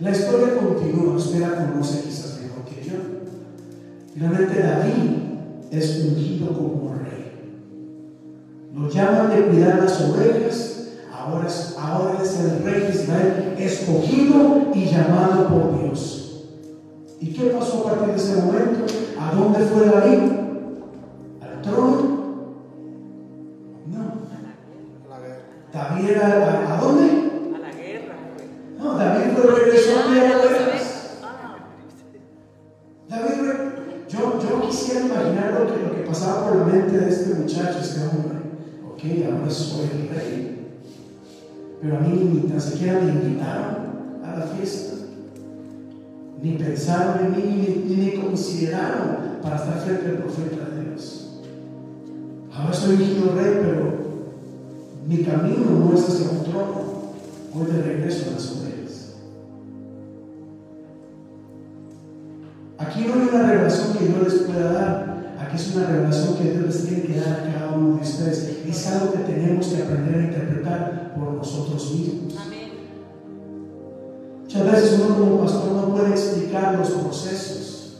La 0.00 0.10
historia 0.10 0.58
continúa, 0.58 1.16
usted 1.16 1.40
la 1.40 1.54
conoce 1.54 2.02
quizás 2.02 2.38
mejor 2.42 2.66
que 2.66 2.86
yo. 2.86 2.96
Finalmente 4.12 4.62
David 4.62 5.70
es 5.70 6.04
ungido 6.04 6.48
como 6.48 6.94
rey. 6.96 7.32
Lo 8.74 8.90
llaman 8.90 9.30
de 9.30 9.46
cuidar 9.46 9.82
las 9.84 9.98
ovejas, 10.02 10.88
ahora 11.10 11.46
es, 11.46 11.74
ahora 11.80 12.22
es 12.22 12.38
el 12.40 12.62
rey 12.62 12.82
de 12.82 12.90
Israel, 12.90 13.54
escogido 13.56 14.66
y 14.74 14.84
llamado 14.84 15.48
por 15.48 15.80
Dios. 15.80 16.44
¿Y 17.22 17.28
qué 17.28 17.44
pasó 17.44 17.78
a 17.78 17.84
partir 17.84 18.14
de 18.14 18.16
ese 18.16 18.36
momento? 18.42 19.05
¿A 19.18 19.34
dónde 19.34 19.58
fue 19.60 19.86
David? 19.86 20.18
¿Al 21.42 21.62
trono? 21.62 22.16
No. 23.86 24.04
La 25.08 25.18
guerra. 25.20 25.38
David 25.72 26.10
era 26.10 26.26
a, 26.26 26.74
¿a 26.76 26.80
dónde? 26.80 27.04
A 27.54 27.58
la 27.58 27.72
guerra. 27.72 28.14
No, 28.78 28.94
David 28.98 29.32
fue 29.34 29.50
regresó 29.54 29.98
a 29.98 30.02
Ah, 30.02 30.06
ovejas. 30.08 30.44
ovejas. 30.44 31.18
Ah, 31.22 31.56
David, 33.08 33.50
yo, 34.08 34.38
yo 34.40 34.60
quisiera 34.68 35.00
imaginar 35.06 35.52
lo 35.60 35.66
que, 35.74 35.82
lo 35.82 35.92
que 35.94 36.02
pasaba 36.08 36.48
por 36.48 36.56
la 36.58 36.64
mente 36.66 36.98
de 36.98 37.08
este 37.08 37.34
muchacho, 37.34 37.78
este 37.80 38.00
hombre. 38.02 38.38
Ok, 38.92 39.02
ahora 39.32 39.50
soy 39.50 39.84
el 39.92 40.08
rey. 40.08 40.52
Pero 41.80 41.96
a 41.96 42.00
mí 42.00 42.08
ni 42.42 42.48
tan 42.50 42.60
siquiera 42.60 43.00
me 43.00 43.10
invitaron 43.12 44.20
a 44.24 44.36
la 44.38 44.46
fiesta. 44.46 45.05
Ni 46.46 46.52
pensaron 46.52 47.24
en 47.24 47.32
mí, 47.32 47.84
ni, 47.88 47.96
me 47.96 48.14
consideraron 48.22 49.40
para 49.42 49.56
estar 49.56 49.80
frente 49.80 50.10
al 50.10 50.18
profeta 50.18 50.70
de 50.70 50.90
Dios. 50.90 51.40
Ahora 52.54 52.72
soy 52.72 52.94
ungido 52.94 53.34
rey, 53.34 53.58
pero 53.62 53.92
mi 55.08 55.24
camino 55.24 55.70
no 55.70 55.92
es 55.92 56.08
hacia 56.08 56.30
un 56.30 56.44
trono. 56.44 57.12
Voy 57.52 57.66
de 57.66 57.82
regreso 57.82 58.30
a 58.30 58.34
las 58.34 58.52
ovejas. 58.52 59.14
Aquí 62.78 63.06
no 63.08 63.14
hay 63.14 63.28
una 63.28 63.50
revelación 63.50 63.98
que 63.98 64.04
Dios 64.04 64.22
les 64.22 64.42
pueda 64.42 64.72
dar. 64.72 65.36
Aquí 65.40 65.56
es 65.56 65.74
una 65.74 65.86
revelación 65.86 66.36
que 66.36 66.52
Dios 66.52 66.64
les 66.64 66.86
tiene 66.86 67.02
que 67.02 67.20
dar 67.20 67.40
a 67.40 67.52
cada 67.52 67.76
uno 67.76 67.96
de 67.96 68.02
ustedes. 68.02 68.60
Es 68.68 68.86
algo 68.86 69.12
que 69.12 69.18
tenemos 69.18 69.66
que 69.66 69.82
aprender 69.82 70.14
a 70.14 70.24
interpretar 70.26 71.14
por 71.16 71.32
nosotros 71.32 71.92
mismos. 71.92 72.36
Amén. 72.40 72.55
Muchas 74.56 74.72
veces 74.72 75.00
uno 75.04 75.18
como 75.18 75.40
pastor 75.42 75.72
no 75.72 75.94
puede 75.94 76.10
explicar 76.10 76.78
los 76.78 76.88
procesos. 76.88 77.96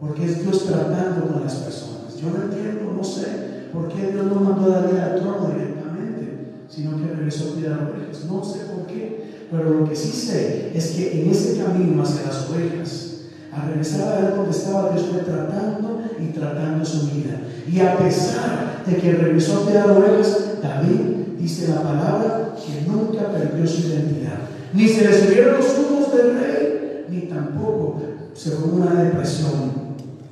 Porque 0.00 0.24
es 0.24 0.42
Dios 0.42 0.64
tratando 0.64 1.32
con 1.32 1.44
las 1.44 1.54
personas. 1.54 2.16
Yo 2.20 2.30
no 2.30 2.42
entiendo, 2.44 2.92
no 2.96 3.04
sé 3.04 3.68
por 3.72 3.88
qué 3.88 4.10
Dios 4.12 4.26
no 4.26 4.34
mandó 4.34 4.72
a 4.72 4.80
David 4.80 4.98
al 4.98 5.20
trono 5.20 5.50
directamente, 5.54 6.64
sino 6.68 6.96
que 6.96 7.14
regresó 7.14 7.50
a 7.50 7.54
cuidar 7.54 7.90
ovejas. 7.94 8.24
No 8.28 8.44
sé 8.44 8.60
por 8.64 8.86
qué. 8.86 9.46
Pero 9.50 9.70
lo 9.70 9.88
que 9.88 9.94
sí 9.94 10.10
sé 10.10 10.72
es 10.74 10.90
que 10.90 11.22
en 11.22 11.30
ese 11.30 11.62
camino 11.62 12.02
hacia 12.02 12.26
las 12.26 12.50
ovejas, 12.50 13.18
al 13.52 13.68
regresar 13.68 14.08
a 14.08 14.20
ver 14.20 14.36
donde 14.36 14.50
estaba, 14.50 14.90
Dios 14.90 15.06
fue 15.06 15.20
tratando 15.20 16.02
y 16.18 16.32
tratando 16.32 16.84
su 16.84 17.06
vida. 17.06 17.40
Y 17.70 17.80
a 17.80 17.96
pesar 17.96 18.82
de 18.84 18.96
que 18.96 19.12
regresó 19.12 19.58
a 19.58 19.64
cuidar 19.64 19.90
ovejas, 19.90 20.36
David 20.60 21.36
dice 21.38 21.68
la 21.68 21.82
palabra 21.82 22.56
que 22.56 22.90
nunca 22.90 23.28
perdió 23.28 23.64
su 23.66 23.88
identidad. 23.88 24.57
Ni 24.72 24.88
se 24.88 25.08
le 25.08 25.18
subieron 25.18 25.56
los 25.58 25.78
humos 25.78 26.12
del 26.14 26.38
rey, 26.38 27.06
ni 27.08 27.20
tampoco 27.22 27.96
se 28.34 28.50
formó 28.50 28.84
una 28.84 29.02
depresión 29.02 29.72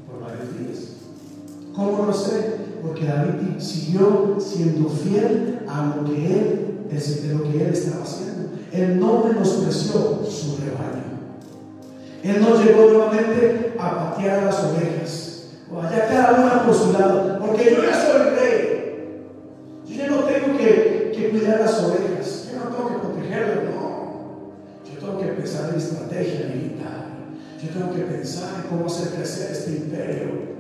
por 0.07 0.23
varios 0.23 0.59
días. 0.59 0.91
¿Cómo 1.75 2.07
lo 2.07 2.13
sé? 2.13 2.57
Porque 2.83 3.07
David 3.07 3.59
siguió 3.59 4.37
siendo 4.39 4.89
fiel 4.89 5.61
a 5.69 5.97
lo 5.97 6.05
que 6.05 6.27
él, 6.27 6.67
de 6.91 7.35
lo 7.35 7.43
que 7.43 7.65
él 7.65 7.73
estaba 7.73 8.05
haciendo. 8.05 8.51
Él 8.73 9.01
no 9.01 9.25
menospreció 9.25 10.23
su 10.25 10.59
rebaño. 10.59 11.17
Él 12.23 12.41
no 12.41 12.63
llegó 12.63 12.91
nuevamente 12.91 13.75
a 13.79 14.13
patear 14.13 14.45
las 14.45 14.65
ovejas. 14.65 15.49
O 15.73 15.81
allá 15.81 16.07
cada 16.09 16.41
una 16.41 16.65
por 16.65 16.75
su 16.75 16.93
lado. 16.93 17.39
Porque 17.41 17.75
yo 17.75 17.83
ya 17.83 18.07
soy 18.07 18.31
rey. 18.37 19.23
Yo 19.87 19.95
ya 19.97 20.07
no 20.09 20.19
tengo 20.25 20.59
que, 20.59 21.13
que 21.15 21.31
cuidar 21.31 21.61
las 21.61 21.83
ovejas. 21.83 22.49
Yo 22.53 22.59
no 22.59 22.77
tengo 22.77 22.89
que 22.89 23.07
protegerlas, 23.07 23.76
tengo 25.07 25.21
que 25.21 25.27
pensar 25.27 25.71
en 25.71 25.77
estrategia 25.77 26.47
militar. 26.53 27.07
Yo 27.63 27.71
tengo 27.71 27.95
que 27.95 28.03
pensar 28.03 28.63
en 28.63 28.69
cómo 28.69 28.87
hacer 28.87 29.11
crecer 29.11 29.53
este 29.53 29.71
imperio. 29.77 30.57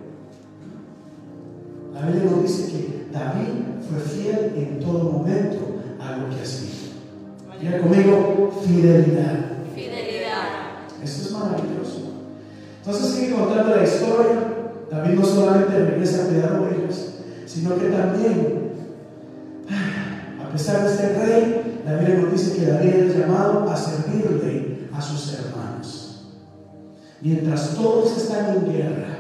La 1.92 2.02
Biblia 2.02 2.30
nos 2.30 2.42
dice 2.42 2.70
que 2.70 3.06
David 3.12 3.82
fue 3.88 4.00
fiel 4.00 4.52
en 4.56 4.80
todo 4.80 5.10
momento 5.10 5.80
a 6.00 6.16
lo 6.16 6.28
que 6.30 6.42
hacía. 6.42 6.70
Diga 7.60 7.80
conmigo, 7.80 8.62
fidelidad. 8.64 9.52
Fidelidad. 9.74 10.86
Esto 11.02 11.22
es 11.22 11.32
maravilloso. 11.32 12.12
Entonces 12.84 13.14
sigue 13.14 13.34
contando 13.34 13.76
la 13.76 13.82
historia. 13.82 14.52
David 14.90 15.18
no 15.18 15.24
solamente 15.24 15.78
regresa 15.78 16.24
a 16.24 16.26
cuidar 16.28 16.60
ovejas, 16.60 17.14
sino 17.46 17.76
que 17.76 17.86
también, 17.86 18.70
a 20.40 20.52
pesar 20.52 20.88
de 20.88 20.96
ser 20.96 21.18
rey, 21.18 21.75
la 21.86 21.94
Biblia 21.98 22.18
nos 22.18 22.32
dice 22.32 22.58
que 22.58 22.66
David 22.66 22.94
es 22.94 23.16
llamado 23.16 23.70
a 23.70 23.76
servirle 23.76 24.88
a 24.92 25.00
sus 25.00 25.34
hermanos. 25.34 26.24
Mientras 27.20 27.76
todos 27.76 28.16
están 28.16 28.56
en 28.56 28.72
guerra, 28.72 29.18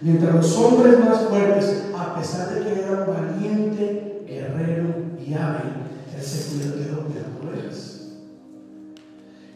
mientras 0.00 0.32
los 0.32 0.56
hombres 0.56 1.00
más 1.00 1.22
fuertes, 1.22 1.86
a 1.98 2.14
pesar 2.14 2.54
de 2.54 2.60
que 2.60 2.80
era 2.80 3.04
un 3.04 3.14
valiente, 3.14 4.24
guerrero 4.28 4.94
y 5.18 5.34
hábil, 5.34 5.72
él 6.16 6.22
se 6.22 6.50
cuidó, 6.50 7.04
cuidando 7.04 7.50
ovejas. 7.50 8.02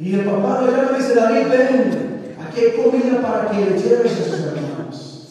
Y 0.00 0.14
el 0.14 0.24
papá 0.24 0.62
llama 0.62 0.90
y 0.94 1.00
dice, 1.00 1.14
David, 1.14 1.46
ven, 1.48 2.34
Aquí 2.44 2.60
hay 2.60 2.82
comida 2.82 3.22
para 3.22 3.50
que 3.50 3.70
le 3.70 3.78
lleves 3.78 4.12
a 4.12 4.24
sus 4.24 4.40
hermanos. 4.40 5.28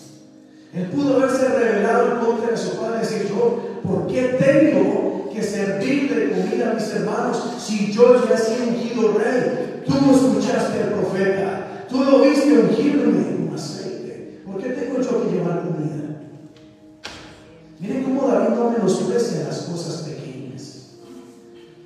Él 0.73 0.85
pudo 0.87 1.17
haberse 1.17 1.47
revelado 1.49 2.13
en 2.13 2.25
contra 2.25 2.51
de 2.51 2.57
su 2.57 2.77
padre 2.77 2.97
y 2.97 2.99
decir, 3.01 3.27
yo, 3.29 3.81
¿por 3.83 4.07
qué 4.07 4.37
tengo 4.39 5.06
que 5.37 5.43
servir 5.43 6.13
de 6.13 6.31
comida 6.31 6.71
a 6.71 6.73
mis 6.73 6.89
hermanos 6.95 7.37
si 7.59 7.91
yo 7.93 8.27
ya 8.27 8.35
he 8.35 8.69
ungido 8.69 9.13
rey? 9.13 9.83
Tú 9.85 9.93
no 9.93 10.11
escuchaste 10.11 10.81
al 10.81 10.89
profeta, 10.93 11.85
tú 11.87 12.03
lo 12.03 12.21
viste 12.21 12.57
ungirme 12.57 13.45
con 13.45 13.55
aceite. 13.55 14.41
¿Por 14.43 14.57
qué 14.59 14.69
tengo 14.69 14.99
yo 14.99 15.23
que 15.23 15.35
llevar 15.35 15.61
comida? 15.61 16.21
Miren 17.79 18.03
cómo 18.03 18.27
David 18.27 18.55
no 18.55 18.71
menosprecia 18.71 19.43
las 19.43 19.59
cosas 19.59 20.07
pequeñas. 20.07 20.95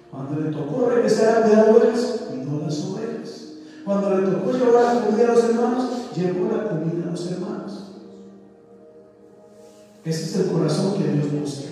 Cuando 0.10 0.39
le 0.39 0.52
tocó 0.52 0.89
regresar 0.89 1.38
a 1.38 1.41
cuidar 1.43 1.70
ovejas, 1.72 2.22
cuidó 2.30 2.62
las 2.66 2.80
ovejas. 2.86 3.41
Cuando 3.84 4.18
le 4.18 4.28
tocó 4.28 4.52
llevar 4.54 4.95
la 4.95 5.06
comida 5.06 5.24
a 5.26 5.36
los 5.36 5.43
hermanos, 5.43 5.89
llevó 6.16 6.56
la 6.56 6.70
comida 6.70 7.04
a 7.06 7.12
los 7.12 7.32
hermanos. 7.32 7.91
Ese 10.06 10.24
es 10.24 10.36
el 10.38 10.52
corazón 10.54 10.97
que 10.97 11.12
Dios 11.12 11.32
busca, 11.32 11.68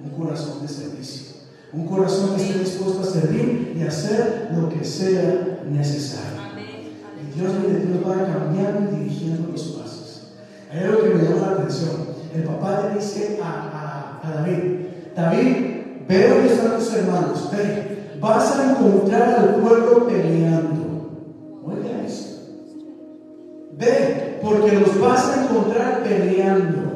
un 0.00 0.10
corazón 0.10 0.62
de 0.62 0.68
servicio, 0.68 1.34
un 1.72 1.86
corazón 1.86 2.36
que 2.36 2.42
esté 2.42 2.58
dispuesto 2.58 3.02
a 3.02 3.04
servir 3.04 3.74
y 3.76 3.82
hacer 3.82 4.50
lo 4.56 4.68
que 4.68 4.84
sea 4.84 5.60
necesario. 5.68 6.40
Y 7.20 7.38
Dios, 7.38 7.52
Dios 7.52 8.06
va 8.06 8.26
cambiando 8.26 8.92
y 8.92 9.00
dirigiendo 9.00 9.50
los 9.50 9.62
pasos. 9.62 10.34
Hay 10.70 10.84
algo 10.84 11.02
que 11.02 11.14
me 11.14 11.22
llama 11.24 11.46
la 11.46 11.52
atención. 11.52 12.14
El 12.34 12.44
papá 12.44 12.88
le 12.88 12.98
dice 12.98 13.38
a, 13.42 14.20
a, 14.22 14.28
a 14.28 14.34
David, 14.42 14.86
David, 15.14 15.56
veo 16.08 16.40
que 16.42 16.52
están 16.52 16.78
tus 16.78 16.92
hermanos, 16.94 17.48
ve, 17.52 18.16
vas 18.20 18.58
a 18.58 18.70
encontrar 18.70 19.38
al 19.38 19.54
pueblo 19.56 20.06
peleando. 20.06 21.60
Oiga 21.64 22.04
eso. 22.04 22.40
Ve, 23.78 24.38
porque 24.42 24.72
los 24.72 25.00
vas 25.00 25.24
a 25.26 25.44
encontrar 25.44 26.02
peleando. 26.02 26.93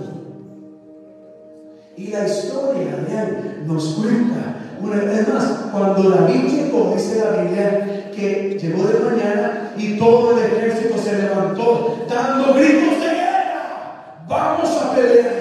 Y 2.09 2.11
la 2.11 2.27
historia 2.27 3.05
vean, 3.07 3.67
nos 3.67 3.85
cuenta. 3.97 4.57
Una 4.81 4.97
vez 4.97 5.29
más, 5.29 5.45
cuando 5.71 6.09
David 6.09 6.49
llegó, 6.49 6.95
dice 6.97 7.23
la 7.23 7.43
Biblia, 7.43 8.11
que 8.17 8.59
llegó 8.59 8.85
de 8.85 9.01
mañana 9.01 9.75
y 9.77 9.99
todo 9.99 10.39
el 10.39 10.39
ejército 10.43 10.97
se 10.97 11.19
levantó 11.19 12.07
dando 12.09 12.55
gritos 12.55 12.99
de 13.01 13.11
guerra. 13.11 14.25
Vamos 14.27 14.71
a 14.71 14.95
pelear, 14.95 15.33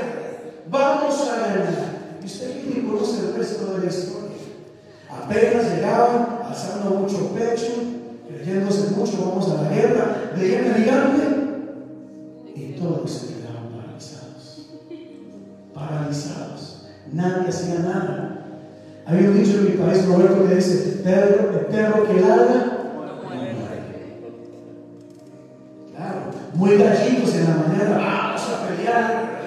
vamos 0.70 1.30
a 1.30 1.36
ganar. 1.38 1.74
Y 2.22 2.26
usted 2.26 2.52
que 2.52 2.86
conoce 2.86 3.28
el 3.28 3.36
resto 3.36 3.74
de 3.74 3.86
la 3.86 3.86
historia. 3.86 4.38
Apenas 5.10 5.72
llegaban, 5.74 6.40
alzando 6.50 6.90
mucho 7.00 7.30
pecho, 7.30 7.76
creyéndose 8.28 8.94
mucho, 8.94 9.26
vamos 9.26 9.50
a 9.52 9.64
la 9.64 9.70
guerra, 9.70 10.32
veían 10.36 10.66
el 10.66 10.76
gigante 10.76 11.24
y 12.56 12.74
todos 12.74 13.10
se 13.10 13.38
paralizados. 13.38 13.47
Paralizados. 15.78 16.88
Nadie 17.14 17.50
hacía 17.50 17.80
nada. 17.80 18.38
Había 19.06 19.30
un 19.30 19.44
dicho 19.44 19.60
en 19.60 19.66
mi 19.66 19.72
país, 19.72 20.06
Roberto, 20.08 20.48
que 20.48 20.56
dice, 20.56 21.02
perro, 21.04 21.52
el 21.52 21.66
perro 21.68 22.08
que 22.08 22.20
ladra, 22.20 22.74
Claro, 25.96 26.30
muy 26.54 26.78
gallitos 26.78 27.34
en 27.36 27.44
la 27.46 27.56
mañana, 27.56 27.98
vamos 27.98 28.42
a 28.42 28.68
pelear. 28.68 29.40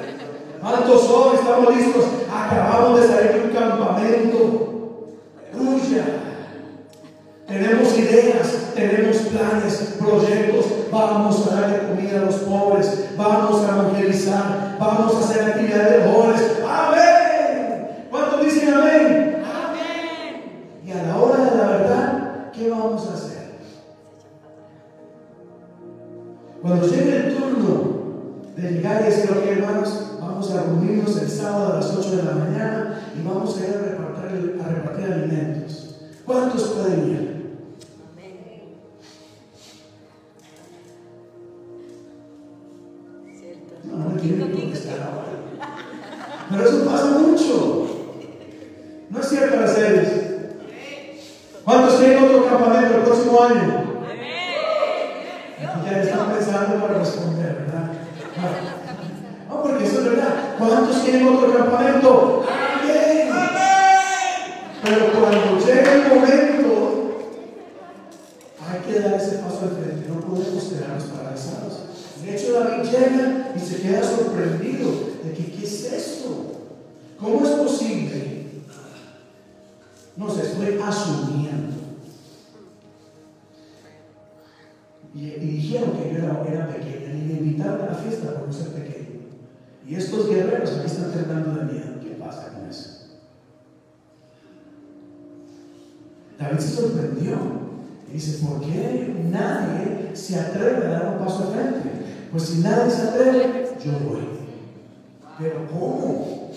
¿Cuántos 0.61 1.07
son? 1.07 1.35
Estamos 1.37 1.77
listos. 1.77 2.05
Acabamos 2.33 3.01
de 3.01 3.07
salir 3.07 3.33
de 3.33 3.41
un 3.41 3.51
campamento. 3.51 5.07
Aleluya. 5.55 6.05
Tenemos 7.47 7.99
ideas, 7.99 8.73
tenemos 8.75 9.17
planes, 9.19 9.97
proyectos. 9.99 10.80
Vamos 10.91 11.47
a 11.47 11.61
darle 11.61 11.89
comida 11.89 12.21
a 12.21 12.25
los 12.25 12.35
pobres. 12.37 13.11
Vamos 13.17 13.65
a 13.65 13.79
evangelizar. 13.79 14.77
Vamos 14.79 15.15
a 15.15 15.19
hacer 15.21 15.45
actividades 15.45 16.05
de 16.05 16.11
jóvenes. 16.11 16.61
Amén. 16.69 18.07
¿Cuántos 18.11 18.45
dicen 18.45 18.75
amén? 18.75 19.43
Amén. 19.45 20.81
Y 20.85 20.91
a 20.91 21.03
la 21.05 21.19
hora 21.19 21.45
de 21.45 21.57
la 21.57 21.67
verdad, 21.67 22.51
¿qué 22.53 22.71
vamos 22.71 23.09
a 23.09 23.15
hacer? 23.15 23.31
Cuando 26.61 26.87
llegue 26.87 27.17
el 27.17 27.37
turno 27.37 28.01
de 28.57 28.71
llegar 28.71 29.01
y 29.01 29.05
decir, 29.05 29.31
ok 29.31 29.47
hermanos, 29.47 30.19
vamos 30.21 30.51
a 30.51 30.63
reunirnos 30.65 31.17
el 31.23 31.29
sábado 31.29 31.73
a 31.73 31.77
las 31.77 31.97
8 31.97 32.17
de 32.17 32.23
la 32.23 32.33
mañana 32.33 33.01
y 33.19 33.27
vamos 33.27 33.57
a 33.57 33.61
ir 33.61 33.75
a 33.75 33.79
repartir, 33.79 34.61
a 34.63 34.69
repartir 34.69 35.13
alimentos. 35.13 35.97
¿Cuántos 36.27 36.63
pueden 36.65 37.11
ir? 37.11 37.30
Eso 46.71 46.85
pasa 46.85 47.07
mucho. 47.07 47.87
No 49.11 49.21
es 49.21 49.29
cierto, 49.29 49.57
Araceli. 49.57 50.07
¿Cuántos 51.65 51.95
quieren 51.97 52.25
otro 52.25 52.47
campamento 52.47 52.97
el 52.97 53.03
próximo 53.03 53.43
año? 53.43 53.85
Ya 55.85 56.03
están 56.03 56.33
pensando 56.33 56.87
para 56.87 56.99
responder, 56.99 57.67
¿verdad? 57.67 57.91
No, 59.49 59.63
porque 59.63 59.85
eso 59.85 59.99
es 59.99 60.05
verdad. 60.05 60.55
¿Cuántos 60.59 60.97
quieren 60.99 61.29
otro 61.29 61.53
campamento? 61.53 62.45
Amén. 62.49 63.29
Pero 64.83 65.13
cuando 65.13 65.67
llega 65.67 65.93
el 65.93 66.09
momento, 66.09 67.19
hay 68.61 68.81
que 68.81 69.01
dar 69.01 69.15
ese 69.15 69.39
paso 69.39 69.61
al 69.63 69.71
frente. 69.71 70.09
No 70.09 70.21
podemos 70.21 70.65
quedarnos 70.65 71.05
paralizados. 71.05 71.75
De 72.25 72.37
hecho, 72.37 72.61
David 72.61 72.85
llega 72.85 73.53
y 73.55 73.59
se 73.59 73.83
queda 73.83 74.03
sorprendido 74.03 74.60
asumiendo. 80.91 81.75
Y, 85.15 85.27
y 85.27 85.39
dijeron 85.39 85.93
que 85.93 86.13
yo 86.13 86.19
era, 86.19 86.45
era 86.47 86.69
pequeña 86.69 87.13
y 87.15 87.23
me 87.23 87.33
invitaron 87.35 87.83
a 87.83 87.87
la 87.87 87.95
fiesta 87.95 88.35
por 88.35 88.47
no 88.47 88.53
ser 88.53 88.69
pequeño. 88.69 89.21
Y 89.87 89.95
estos 89.95 90.29
guerreros 90.29 90.71
aquí 90.71 90.87
están 90.87 91.11
tratando 91.11 91.59
de 91.59 91.73
miedo. 91.73 92.01
¿Qué 92.01 92.11
pasa 92.11 92.53
con 92.53 92.69
eso? 92.69 92.91
David 96.39 96.59
se 96.59 96.77
sorprendió 96.77 97.37
y 98.09 98.13
dice, 98.15 98.47
¿por 98.47 98.61
qué 98.61 99.15
nadie 99.31 100.15
se 100.15 100.39
atreve 100.39 100.87
a 100.87 100.91
dar 100.91 101.09
un 101.09 101.25
paso 101.25 101.49
al 101.49 101.55
frente? 101.55 101.91
Pues 102.31 102.45
si 102.45 102.59
nadie 102.61 102.91
se 102.91 103.03
atreve, 103.03 103.77
yo 103.85 103.93
voy. 104.09 104.29
Pero 105.39 105.67
¿cómo? 105.67 106.51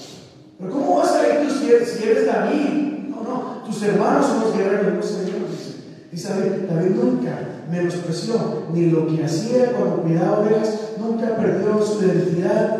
¿Pero 0.59 0.71
cómo 0.71 0.97
vas 0.97 1.13
a 1.13 1.27
ir 1.27 1.47
tú 1.47 1.53
si 1.53 1.71
eres, 1.71 1.89
si 1.89 2.03
eres 2.03 2.25
David? 2.27 2.82
No, 3.24 3.63
tus 3.65 3.82
hermanos 3.84 4.26
son 4.26 4.41
los 4.41 4.57
guerreros, 4.57 4.95
no 4.95 5.01
Señor, 5.03 5.49
dice. 5.49 5.74
Dice 6.11 6.30
David, 6.30 6.69
David 6.69 6.95
nunca 6.95 7.39
menospreció 7.71 8.65
ni 8.71 8.91
lo 8.91 9.07
que 9.07 9.24
hacía 9.24 9.71
cuando 9.71 10.03
cuidaba 10.03 10.41
ovejas, 10.41 10.91
nunca 10.99 11.36
perdió 11.36 11.84
su 11.84 12.03
identidad. 12.03 12.78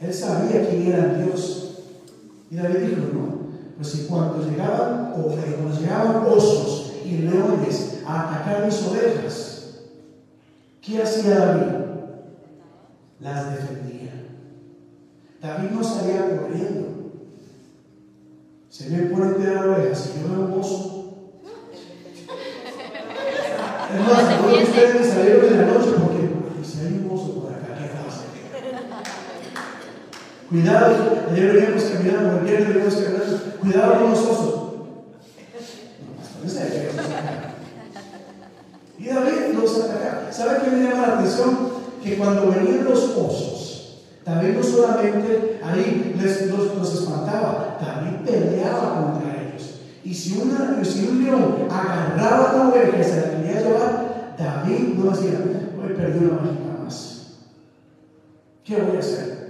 Él 0.00 0.14
sabía 0.14 0.66
quién 0.68 0.86
era 0.86 1.14
Dios. 1.14 1.82
Y 2.50 2.56
David 2.56 2.78
dijo, 2.78 3.02
no, 3.12 3.36
pues 3.76 3.88
si 3.88 4.06
cuando 4.06 4.42
llegaban, 4.48 5.12
o 5.16 5.22
cuando 5.22 5.78
llegaban 5.78 6.26
osos 6.26 6.94
y 7.04 7.18
leones 7.18 8.00
a 8.06 8.22
atacar 8.22 8.64
mis 8.64 8.82
ovejas, 8.84 9.80
¿qué 10.80 11.02
hacía 11.02 11.38
David? 11.38 11.72
Las 13.20 13.50
defendía. 13.50 14.12
David 15.42 15.70
no 15.72 15.84
salía 15.84 16.38
corriendo. 16.38 16.95
Se 18.76 18.90
me 18.90 19.06
pone 19.06 19.30
a 19.30 19.32
cuidar 19.32 19.68
ovejas 19.68 20.10
y 20.14 20.20
yo 20.20 20.28
veo 20.28 20.48
un 20.48 20.60
oso. 20.60 21.14
Es 23.88 24.00
más, 24.06 24.28
de 24.28 24.64
ustedes 24.64 24.94
me 25.00 25.02
salieron 25.02 25.46
en 25.46 25.56
la 25.56 25.66
noche 25.72 25.92
porque 25.98 26.18
"Ay, 26.18 26.62
si 26.62 26.80
hay 26.80 26.92
un 27.02 27.10
oso 27.10 27.40
por 27.40 27.52
acá, 27.54 27.68
¿qué 27.74 27.88
pasa? 27.88 28.24
Cuidado, 30.50 30.94
ayer 31.32 31.52
veníamos 31.54 31.84
caminando, 31.84 32.40
viernes 32.44 32.68
veníamos 32.68 32.94
caminando, 32.96 33.36
cuidado 33.62 33.92
con 33.94 34.10
los 34.10 34.18
osos. 34.18 34.54
En 36.44 36.50
ataca. 36.50 37.54
Y 38.98 39.06
David 39.06 39.54
los 39.54 39.80
atacaba. 39.84 40.30
¿Sabe 40.30 40.58
qué 40.62 40.70
me 40.76 40.82
llama 40.84 41.06
la 41.06 41.14
atención? 41.14 41.70
Que 42.04 42.18
cuando 42.18 42.50
venían 42.50 42.84
los 42.84 43.04
osos, 43.04 43.56
David 44.26 44.56
no 44.56 44.62
solamente 44.62 45.60
ahí 45.62 46.16
les, 46.20 46.50
los, 46.50 46.74
los 46.74 46.94
espantaba, 46.94 47.78
David 47.80 48.28
peleaba 48.28 48.85
contra 49.02 49.42
ellos. 49.42 49.80
Y 50.04 50.14
si, 50.14 50.38
una, 50.38 50.84
si 50.84 51.08
un 51.08 51.24
león 51.24 51.68
agarraba 51.70 52.50
a 52.50 52.56
la 52.56 52.68
oveja 52.68 52.98
y 52.98 53.04
se 53.04 53.20
la 53.20 53.30
quería 53.30 53.60
llevar, 53.60 54.34
David 54.38 54.94
no 54.94 55.10
decía, 55.10 55.40
hoy 55.82 55.94
perdí 55.94 56.24
una 56.24 56.34
mágica 56.34 56.84
más. 56.84 57.38
¿Qué 58.64 58.76
voy 58.76 58.96
a 58.96 59.00
hacer? 59.00 59.46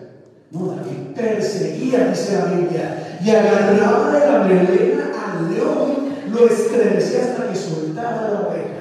No, 0.50 0.66
David 0.68 1.14
perseguía, 1.14 2.08
dice 2.08 2.38
la 2.38 2.44
Biblia, 2.46 3.18
y 3.22 3.30
agarraba 3.30 4.10
de 4.12 4.26
la 4.26 4.38
melena 4.44 5.10
al 5.26 5.54
león, 5.54 6.06
lo 6.30 6.46
estremecía 6.46 7.24
hasta 7.24 7.48
que 7.50 7.56
soltaba 7.56 8.30
la 8.30 8.40
oveja. 8.48 8.76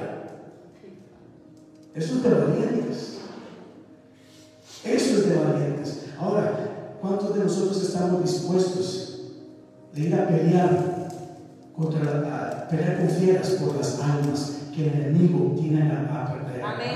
Eso 1.93 2.16
es 2.16 2.24
de 2.24 2.30
valientes. 2.30 3.18
Eso 4.84 5.18
es 5.18 5.30
de 5.30 5.36
valientes. 5.36 6.05
Ahora, 6.20 6.51
¿cuántos 7.01 7.36
de 7.36 7.43
nosotros 7.43 7.82
estamos 7.82 8.22
dispuestos 8.22 9.14
de 9.96 10.02
ir 10.02 10.14
a 10.16 10.28
pelear 10.28 10.70
contra 11.74 12.02
a 12.02 12.68
pelear 12.68 12.98
con 12.98 13.10
fieras 13.10 13.50
por 13.52 13.78
las 13.78 14.00
almas 14.02 14.52
que 14.76 14.88
el 14.88 14.93
enemigo 14.93 15.56
tiene 15.58 15.84
a, 15.84 16.28
Amén. 16.64 16.96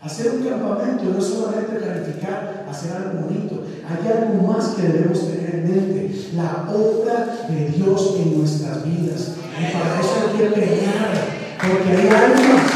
Hacer 0.00 0.32
un 0.32 0.42
campamento 0.42 1.04
no 1.04 1.18
es 1.18 1.26
solamente 1.26 1.76
planificar, 1.76 2.66
hacer 2.68 2.96
algo 2.96 3.20
bonito. 3.20 3.62
Hay 3.88 4.08
algo 4.08 4.52
más 4.52 4.70
que 4.70 4.82
debemos 4.82 5.20
tener 5.28 5.54
en 5.54 5.62
mente. 5.62 6.30
La 6.34 6.66
obra 6.68 7.46
de 7.48 7.68
Dios 7.68 8.14
en 8.18 8.38
nuestras 8.38 8.84
vidas. 8.84 9.36
Y 9.60 9.72
para 9.72 10.00
eso 10.00 10.14
hay 10.26 10.38
que 10.38 10.44
pelear. 10.46 11.12
Porque 11.60 11.88
hay 11.88 12.08
almas. 12.08 12.72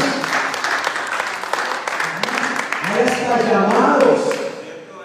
Hay 2.85 3.03
hasta 3.03 3.51
llamados 3.51 4.19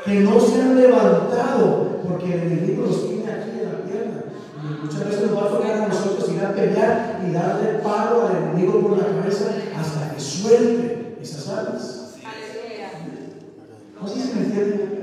que 0.05 0.21
no 0.21 0.41
se 0.41 0.61
han 0.61 0.81
levantado 0.81 1.92
porque 2.07 2.35
el 2.35 2.53
enemigo 2.53 2.87
los 2.87 3.09
tiene 3.09 3.31
aquí 3.31 3.51
en 3.61 3.73
la 3.73 3.85
pierna. 3.85 4.23
Y 4.63 4.85
muchas 4.85 5.05
veces 5.05 5.31
nos 5.31 5.37
va 5.37 5.47
a 5.47 5.51
tocar 5.51 5.73
a 5.73 5.89
nosotros 5.89 6.31
ir 6.31 6.45
a 6.45 6.55
pelear 6.55 7.21
y 7.27 7.33
darle 7.33 7.79
palo 7.79 8.29
al 8.29 8.37
enemigo 8.37 8.81
por 8.81 8.99
la 8.99 9.07
cabeza 9.07 9.47
hasta 9.77 10.15
que 10.15 10.21
suelte 10.21 11.19
esas 11.21 11.49
almas. 11.49 11.99
No 14.01 14.09
sé 14.09 14.21
si 14.21 14.35
me 14.35 14.47
entienden. 14.47 15.03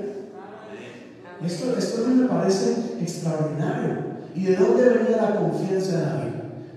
Esto, 1.45 1.77
esto 1.77 2.07
me 2.07 2.27
parece 2.27 2.97
extraordinario. 2.99 4.09
¿Y 4.35 4.43
de 4.43 4.55
dónde 4.57 4.89
venía 4.89 5.17
la 5.17 5.35
confianza 5.37 5.97
de 5.97 6.03
David? 6.03 6.31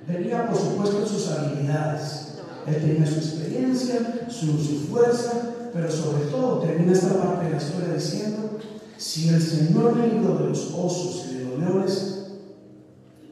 Venía, 0.07 0.47
por 0.47 0.57
supuesto, 0.57 1.01
en 1.01 1.07
sus 1.07 1.31
habilidades. 1.31 2.39
Él 2.67 2.77
tenía 2.77 3.07
su 3.07 3.17
experiencia, 3.17 4.27
su, 4.29 4.59
su 4.59 4.87
fuerza, 4.89 5.33
pero 5.73 5.91
sobre 5.91 6.27
todo 6.27 6.61
termina 6.61 6.93
esta 6.93 7.15
parte 7.21 7.47
de 7.47 7.51
la 7.51 7.57
historia 7.57 7.95
diciendo, 7.95 8.59
si 9.03 9.29
el 9.31 9.43
Señor 9.43 9.97
me 9.97 10.07
libró 10.07 10.39
de 10.39 10.51
los 10.51 10.73
osos 10.73 11.27
y 11.29 11.39
de 11.39 11.45
los 11.45 11.59
leones, 11.59 12.27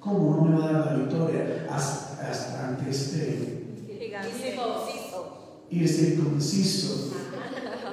¿cómo 0.01 0.35
no 0.35 0.43
me 0.43 0.59
va 0.59 0.69
a 0.69 0.73
dar 0.73 0.87
la 0.87 0.97
victoria 0.99 1.69
hasta, 1.71 2.29
hasta 2.29 2.69
ante 2.69 2.91
este 2.91 3.67
ircircunciso? 5.71 7.13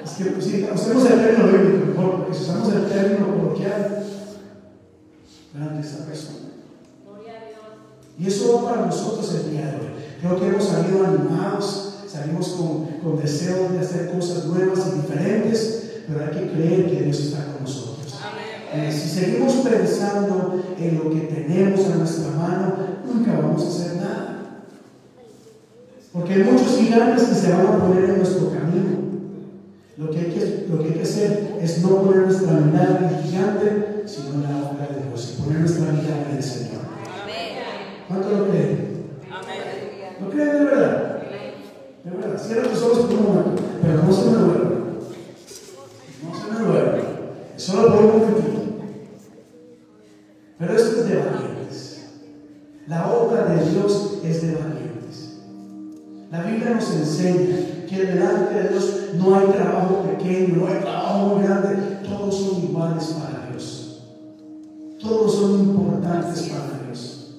Es 0.04 0.12
que 0.12 0.26
pues, 0.26 0.46
sí, 0.46 0.68
usemos 0.74 1.06
el 1.06 1.20
término 1.20 1.52
bíblico 1.52 1.86
mejor, 1.86 2.16
porque 2.18 2.34
si 2.34 2.42
usamos 2.42 2.74
el 2.74 2.86
término 2.88 3.28
coloquial, 3.28 4.06
grande 5.54 5.88
esta 5.88 6.06
persona. 6.06 6.38
Y 8.20 8.26
eso 8.26 8.56
va 8.56 8.72
para 8.72 8.86
nosotros 8.88 9.36
el 9.36 9.52
día 9.52 9.68
de 9.68 9.78
hoy. 9.78 9.92
Creo 10.20 10.40
que 10.40 10.48
hemos 10.48 10.64
salido 10.64 11.06
animados, 11.06 12.00
salimos 12.08 12.48
con, 12.48 12.86
con 13.04 13.22
deseos 13.22 13.72
de 13.72 13.80
hacer 13.80 14.12
cosas 14.12 14.46
nuevas 14.46 14.80
y 14.88 15.02
diferentes, 15.02 15.87
pero 16.08 16.26
hay 16.26 16.32
que 16.32 16.52
creer 16.52 16.90
que 16.90 17.04
Dios 17.04 17.20
está 17.20 17.54
con 17.54 17.64
nosotros. 17.64 18.20
Eh, 18.74 18.92
si 18.92 19.10
seguimos 19.10 19.54
pensando 19.56 20.62
en 20.80 20.98
lo 20.98 21.10
que 21.10 21.22
tenemos 21.22 21.86
a 21.86 21.96
nuestra 21.96 22.32
mano, 22.32 22.76
nunca 23.06 23.40
vamos 23.40 23.64
a 23.64 23.68
hacer 23.68 23.96
nada. 23.98 24.38
Porque 26.12 26.34
hay 26.34 26.44
muchos 26.44 26.78
gigantes 26.78 27.24
que 27.24 27.36
se 27.36 27.52
van 27.52 27.68
a 27.68 27.80
poner 27.80 28.04
en 28.06 28.18
nuestro 28.18 28.52
camino. 28.52 29.08
Lo 29.98 30.12
que, 30.12 30.20
hay 30.20 30.26
que, 30.26 30.68
lo 30.70 30.80
que 30.80 30.90
hay 30.90 30.94
que 30.94 31.02
hacer 31.02 31.58
es 31.60 31.82
no 31.82 32.02
poner 32.02 32.28
nuestra 32.28 32.52
mirada 32.54 33.00
en 33.00 33.16
el 33.16 33.24
gigante, 33.24 34.04
sino 34.06 34.36
en 34.36 34.44
la 34.44 34.58
obra 34.58 34.88
de 34.88 35.08
Dios 35.08 35.34
y 35.34 35.42
poner 35.42 35.60
nuestra 35.62 35.92
mirada 35.92 36.30
en 36.30 36.38
el 36.38 36.44
Señor. 36.44 36.82
¿Cuánto 38.08 38.30
lo 38.30 38.48
creen? 38.50 38.88
¿Lo 40.22 40.30
creen 40.30 40.52
de 40.52 40.64
verdad? 40.64 41.22
De 42.04 42.12
verdad. 42.12 42.42
Cierra 42.42 42.70
tus 42.70 42.82
ojos 42.84 43.00
por 43.00 43.20
un 43.20 43.26
momento, 43.26 43.62
pero 43.82 44.04
no 44.04 44.14
se 44.14 44.26
me 44.26 44.38
duerman. 44.38 44.84
No 46.24 46.40
se 46.40 46.52
me 46.52 46.68
duerman. 46.68 47.02
Es 47.56 47.64
solo 47.64 47.94
por 47.94 48.06
un 48.06 48.20
momentito. 48.20 48.58
Pero 50.60 50.76
esto 50.76 50.97
de 51.08 51.16
valientes. 51.18 52.06
La 52.88 53.12
obra 53.12 53.46
de 53.46 53.70
Dios 53.70 54.20
es 54.24 54.42
de 54.42 54.56
valientes. 54.56 55.40
La 56.32 56.44
Biblia 56.44 56.72
nos 56.72 56.94
enseña 56.94 57.86
que 57.88 58.06
delante 58.06 58.54
de 58.54 58.70
Dios 58.70 59.00
no 59.18 59.36
hay 59.36 59.48
trabajo 59.48 60.04
pequeño, 60.04 60.58
no 60.58 60.68
hay 60.68 60.80
trabajo 60.80 61.40
grande. 61.40 62.00
Todos 62.08 62.36
son 62.36 62.64
iguales 62.64 63.06
para 63.06 63.50
Dios. 63.50 64.04
Todos 65.02 65.36
son 65.36 65.60
importantes 65.60 66.50
para 66.50 66.84
Dios. 66.86 67.36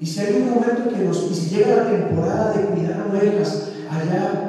Y 0.00 0.06
si 0.06 0.20
hay 0.20 0.42
un 0.42 0.54
momento 0.54 0.88
que 0.88 1.04
nos, 1.04 1.30
y 1.30 1.34
si 1.34 1.56
llega 1.56 1.76
la 1.76 1.90
temporada 1.90 2.52
de 2.52 2.64
cuidar 2.66 3.06
ovejas 3.10 3.70
allá 3.90 4.48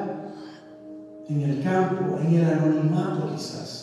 en 1.27 1.41
el 1.41 1.63
campo, 1.63 2.19
en 2.19 2.35
el 2.35 2.45
anonimato 2.45 3.29
quizás. 3.35 3.78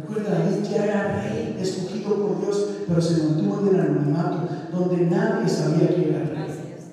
Recuerda, 0.00 0.38
David 0.38 0.64
ya 0.70 0.84
era 0.84 1.22
rey, 1.22 1.56
escogido 1.60 2.14
por 2.14 2.40
Dios, 2.40 2.68
pero 2.86 3.02
se 3.02 3.22
mantuvo 3.22 3.60
en 3.60 3.74
el 3.74 3.80
anonimato, 3.80 4.48
donde 4.72 5.06
nadie 5.06 5.48
sabía 5.48 5.88
que 5.88 6.08
era 6.08 6.20
rey. 6.20 6.36
Gracias. 6.36 6.90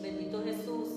Bendito 0.00 0.42
Jesús. 0.44 0.88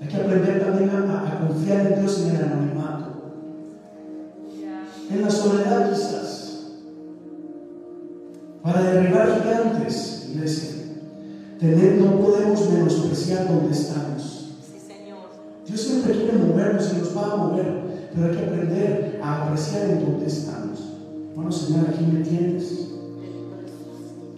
Hay 0.00 0.08
que 0.08 0.16
aprender 0.16 0.60
también 0.60 0.90
a, 0.90 1.28
a 1.28 1.46
confiar 1.46 1.86
en 1.86 2.00
Dios 2.00 2.22
en 2.22 2.36
el 2.36 2.42
anonimato, 2.44 3.06
en 5.10 5.22
la 5.22 5.30
soledad 5.30 5.90
quizás, 5.90 6.72
para 8.62 8.82
derribar 8.82 9.40
gigantes, 9.40 10.28
iglesia. 10.34 10.74
Tener, 11.58 11.94
no 11.94 12.20
podemos 12.20 12.70
menospreciar 12.70 13.48
donde 13.48 13.72
estamos. 13.72 14.37
Dios 15.68 15.80
siempre 15.80 16.12
quiere 16.14 16.32
movernos 16.38 16.92
y 16.94 16.98
nos 16.98 17.16
va 17.16 17.32
a 17.32 17.36
mover, 17.36 17.74
pero 18.14 18.26
hay 18.26 18.36
que 18.36 18.44
aprender 18.46 19.20
a 19.22 19.44
apreciar 19.46 19.90
en 19.90 20.04
dónde 20.04 20.26
estamos. 20.26 20.78
Bueno, 21.34 21.52
Señor, 21.52 21.86
aquí 21.90 22.04
me 22.10 22.20
tienes. 22.24 22.88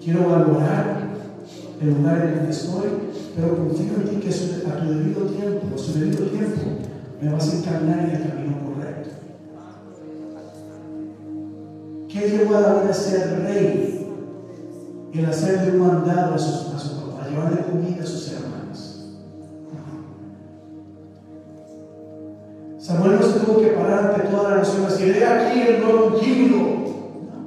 Quiero 0.03 0.29
valorar 0.29 1.09
el 1.81 1.89
lugar 1.91 2.17
en 2.27 2.39
el 2.39 2.45
que 2.47 2.51
estoy, 2.51 2.89
pero 3.37 3.57
confío 3.57 3.95
en 3.97 4.09
ti 4.11 4.17
que 4.17 4.33
su- 4.33 4.67
a 4.69 4.77
tu 4.81 4.89
debido 4.93 5.23
tiempo, 5.27 5.67
a 5.75 5.79
su 5.79 5.99
debido 5.99 6.25
tiempo, 6.27 6.61
me 7.23 7.33
vas 7.33 7.49
a 7.53 7.57
encaminar 7.59 7.99
en 8.01 8.11
el 8.17 8.29
camino 8.29 8.57
correcto. 8.65 9.11
¿Qué 12.09 12.29
llevó 12.29 12.57
a 12.57 12.61
David 12.61 12.91
a 12.91 12.95
ser 12.95 13.43
rey? 13.43 14.07
El 15.13 15.27
hacerle 15.27 15.73
un 15.73 15.87
mandado 15.87 16.35
a, 16.35 16.39
sus, 16.39 16.73
a 16.75 16.79
su 16.79 16.97
papá, 16.97 17.29
llevarle 17.29 17.63
comida 17.63 17.90
aquí 25.25 25.61
el 25.61 25.81
nuevo 25.81 26.07
ungido. 26.07 26.57
No. 26.57 27.41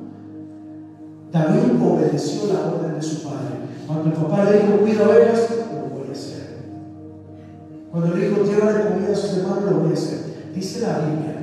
David 1.32 1.82
obedeció 1.82 2.54
la 2.54 2.74
orden 2.74 2.96
de 2.96 3.02
su 3.02 3.24
padre. 3.24 3.64
Cuando 3.88 4.10
el 4.10 4.14
papá 4.14 4.46
le 4.46 4.60
dijo, 4.60 4.78
cuida 4.78 5.08
ovejas, 5.08 5.50
lo 5.74 5.96
voy 5.96 6.10
a 6.10 6.12
hacer. 6.12 6.58
Cuando 7.92 8.16
le 8.16 8.28
dijo, 8.28 8.44
llévale 8.44 8.90
comida 8.90 9.12
a 9.12 9.16
sus 9.16 9.38
hermanos, 9.38 9.72
lo 9.72 9.80
voy 9.80 9.92
a 9.92 9.94
hacer. 9.94 10.20
Dice 10.56 10.82
la 10.82 11.00
Biblia 11.00 11.36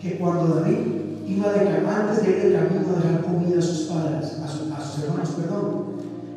que 0.00 0.18
cuando 0.18 0.54
David 0.54 0.78
iba 1.26 1.52
de 1.52 1.60
antes 1.60 2.22
de 2.22 2.30
ir 2.30 2.42
de 2.42 2.54
camino 2.54 2.96
a 2.96 3.00
dejar 3.00 3.22
comida 3.22 3.58
a 3.58 3.62
sus 3.62 3.80
padres, 3.82 4.38
a 4.42 4.80
sus 4.80 5.04
hermanos, 5.04 5.30
perdón, 5.30 5.84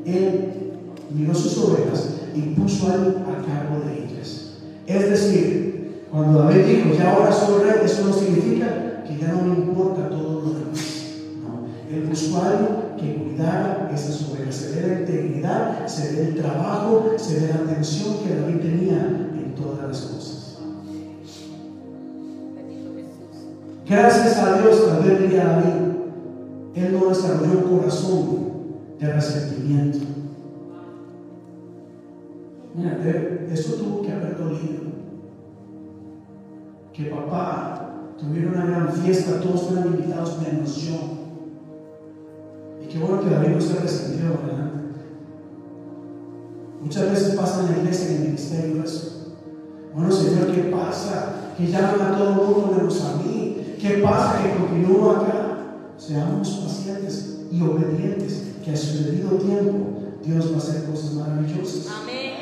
él 0.06 0.72
miró 1.14 1.34
sus 1.34 1.58
ovejas 1.58 2.10
y 2.36 2.42
puso 2.54 2.90
a 2.90 2.96
él 2.96 3.18
a 3.22 3.46
cargo 3.46 3.86
de 3.86 4.04
ellas. 4.04 4.52
Es 4.86 5.10
decir, 5.10 6.04
cuando 6.12 6.40
David 6.44 6.66
dijo, 6.66 6.90
ya 6.96 7.14
ahora 7.14 7.32
soy 7.32 7.64
rey, 7.64 7.82
eso 7.86 8.06
no 8.06 8.14
significa 8.14 8.93
que 9.04 9.18
ya 9.18 9.34
no 9.34 9.44
me 9.44 9.56
importa 9.56 10.10
todo 10.10 10.42
lo 10.42 10.50
demás. 10.60 11.14
No, 11.42 11.96
él 11.96 12.06
buscó 12.10 12.38
a 12.38 12.50
alguien 12.50 12.78
que 12.98 13.16
cuidara 13.16 13.92
esas 13.94 14.30
ovejas. 14.30 14.56
Se 14.56 14.76
ve 14.76 14.88
la 14.88 15.00
integridad, 15.00 15.88
se 15.88 16.16
ve 16.16 16.28
el 16.30 16.36
trabajo, 16.36 17.12
se 17.18 17.40
ve 17.40 17.48
la 17.48 17.72
atención 17.72 18.18
que 18.24 18.36
David 18.36 18.58
tenía 18.62 19.00
en 19.34 19.54
todas 19.56 19.88
las 19.88 20.02
cosas. 20.02 20.58
Gracias 23.88 24.38
a 24.38 24.60
Dios, 24.60 24.88
tal 24.88 25.04
vez 25.04 25.22
diría 25.22 25.46
David, 25.46 25.94
él 26.76 26.94
no 26.94 27.10
desarrolló 27.10 27.60
un 27.60 27.78
corazón 27.78 28.44
de 29.00 29.14
resentimiento. 29.14 30.00
Mira, 32.76 32.98
eso 33.52 33.74
tuvo 33.74 34.02
que 34.02 34.12
haber 34.12 34.38
dolido. 34.38 34.84
Que 36.94 37.06
papá 37.06 37.93
tuviera 38.20 38.52
una 38.52 38.66
gran 38.66 38.94
fiesta, 38.94 39.40
todos 39.42 39.64
fueran 39.64 39.88
invitados 39.88 40.38
menos 40.42 40.76
yo. 40.78 40.94
Y 42.84 42.88
qué 42.88 43.00
bueno 43.00 43.22
que 43.22 43.30
David 43.30 43.50
no 43.50 43.62
se 43.62 43.80
resentió, 43.80 44.30
¿verdad? 44.30 44.72
Muchas 46.82 47.12
veces 47.12 47.36
pasa 47.36 47.62
en 47.62 47.72
la 47.72 47.78
iglesia, 47.80 48.08
en 48.08 48.16
el 48.16 48.22
ministerio 48.28 48.84
eso. 48.84 49.36
Bueno, 49.96 50.12
Señor, 50.12 50.52
¿qué 50.52 50.64
pasa? 50.64 51.54
Que 51.58 51.68
llaman 51.68 52.02
a 52.02 52.18
todo 52.18 52.30
el 52.30 52.36
mundo 52.36 52.74
menos 52.76 53.02
a 53.02 53.18
mí. 53.18 53.76
¿Qué 53.80 54.02
pasa? 54.04 54.42
Que 54.44 54.58
continúo 54.58 55.12
acá. 55.12 55.58
Seamos 55.98 56.50
pacientes 56.50 57.46
y 57.52 57.62
obedientes, 57.62 58.56
que 58.64 58.72
a 58.72 58.78
su 58.78 59.04
debido 59.04 59.30
tiempo 59.38 59.94
Dios 60.24 60.52
va 60.52 60.56
a 60.56 60.58
hacer 60.58 60.86
cosas 60.86 61.14
maravillosas. 61.14 61.88
Amén. 62.02 62.34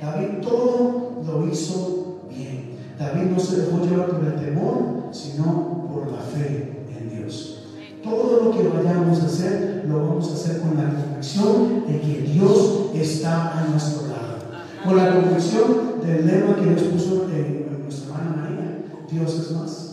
David 0.00 0.40
todo 0.42 1.22
lo 1.24 1.48
hizo 1.48 2.22
bien. 2.28 2.71
David 2.98 3.30
no 3.30 3.40
se 3.40 3.62
dejó 3.62 3.84
llevar 3.84 4.10
por 4.10 4.24
el 4.24 4.36
temor, 4.36 5.08
sino 5.12 5.88
por 5.92 6.10
la 6.10 6.18
fe 6.18 6.86
en 6.98 7.10
Dios. 7.10 7.64
Todo 8.02 8.44
lo 8.44 8.50
que 8.50 8.68
vayamos 8.68 9.20
a 9.20 9.26
hacer, 9.26 9.84
lo 9.86 10.06
vamos 10.06 10.30
a 10.30 10.34
hacer 10.34 10.60
con 10.60 10.76
la 10.76 10.90
convicción 10.90 11.84
de 11.86 12.00
que 12.00 12.22
Dios 12.22 12.90
está 12.94 13.58
a 13.58 13.68
nuestro 13.68 14.08
lado. 14.08 14.22
Con 14.84 14.96
la 14.96 15.14
convicción 15.14 16.00
del 16.04 16.26
lema 16.26 16.56
que 16.56 16.66
Dios 16.66 16.82
puso 16.82 17.28
nuestra 17.82 18.14
hermana 18.14 18.42
María, 18.42 18.84
Dios 19.10 19.34
es 19.34 19.50
más. 19.52 19.88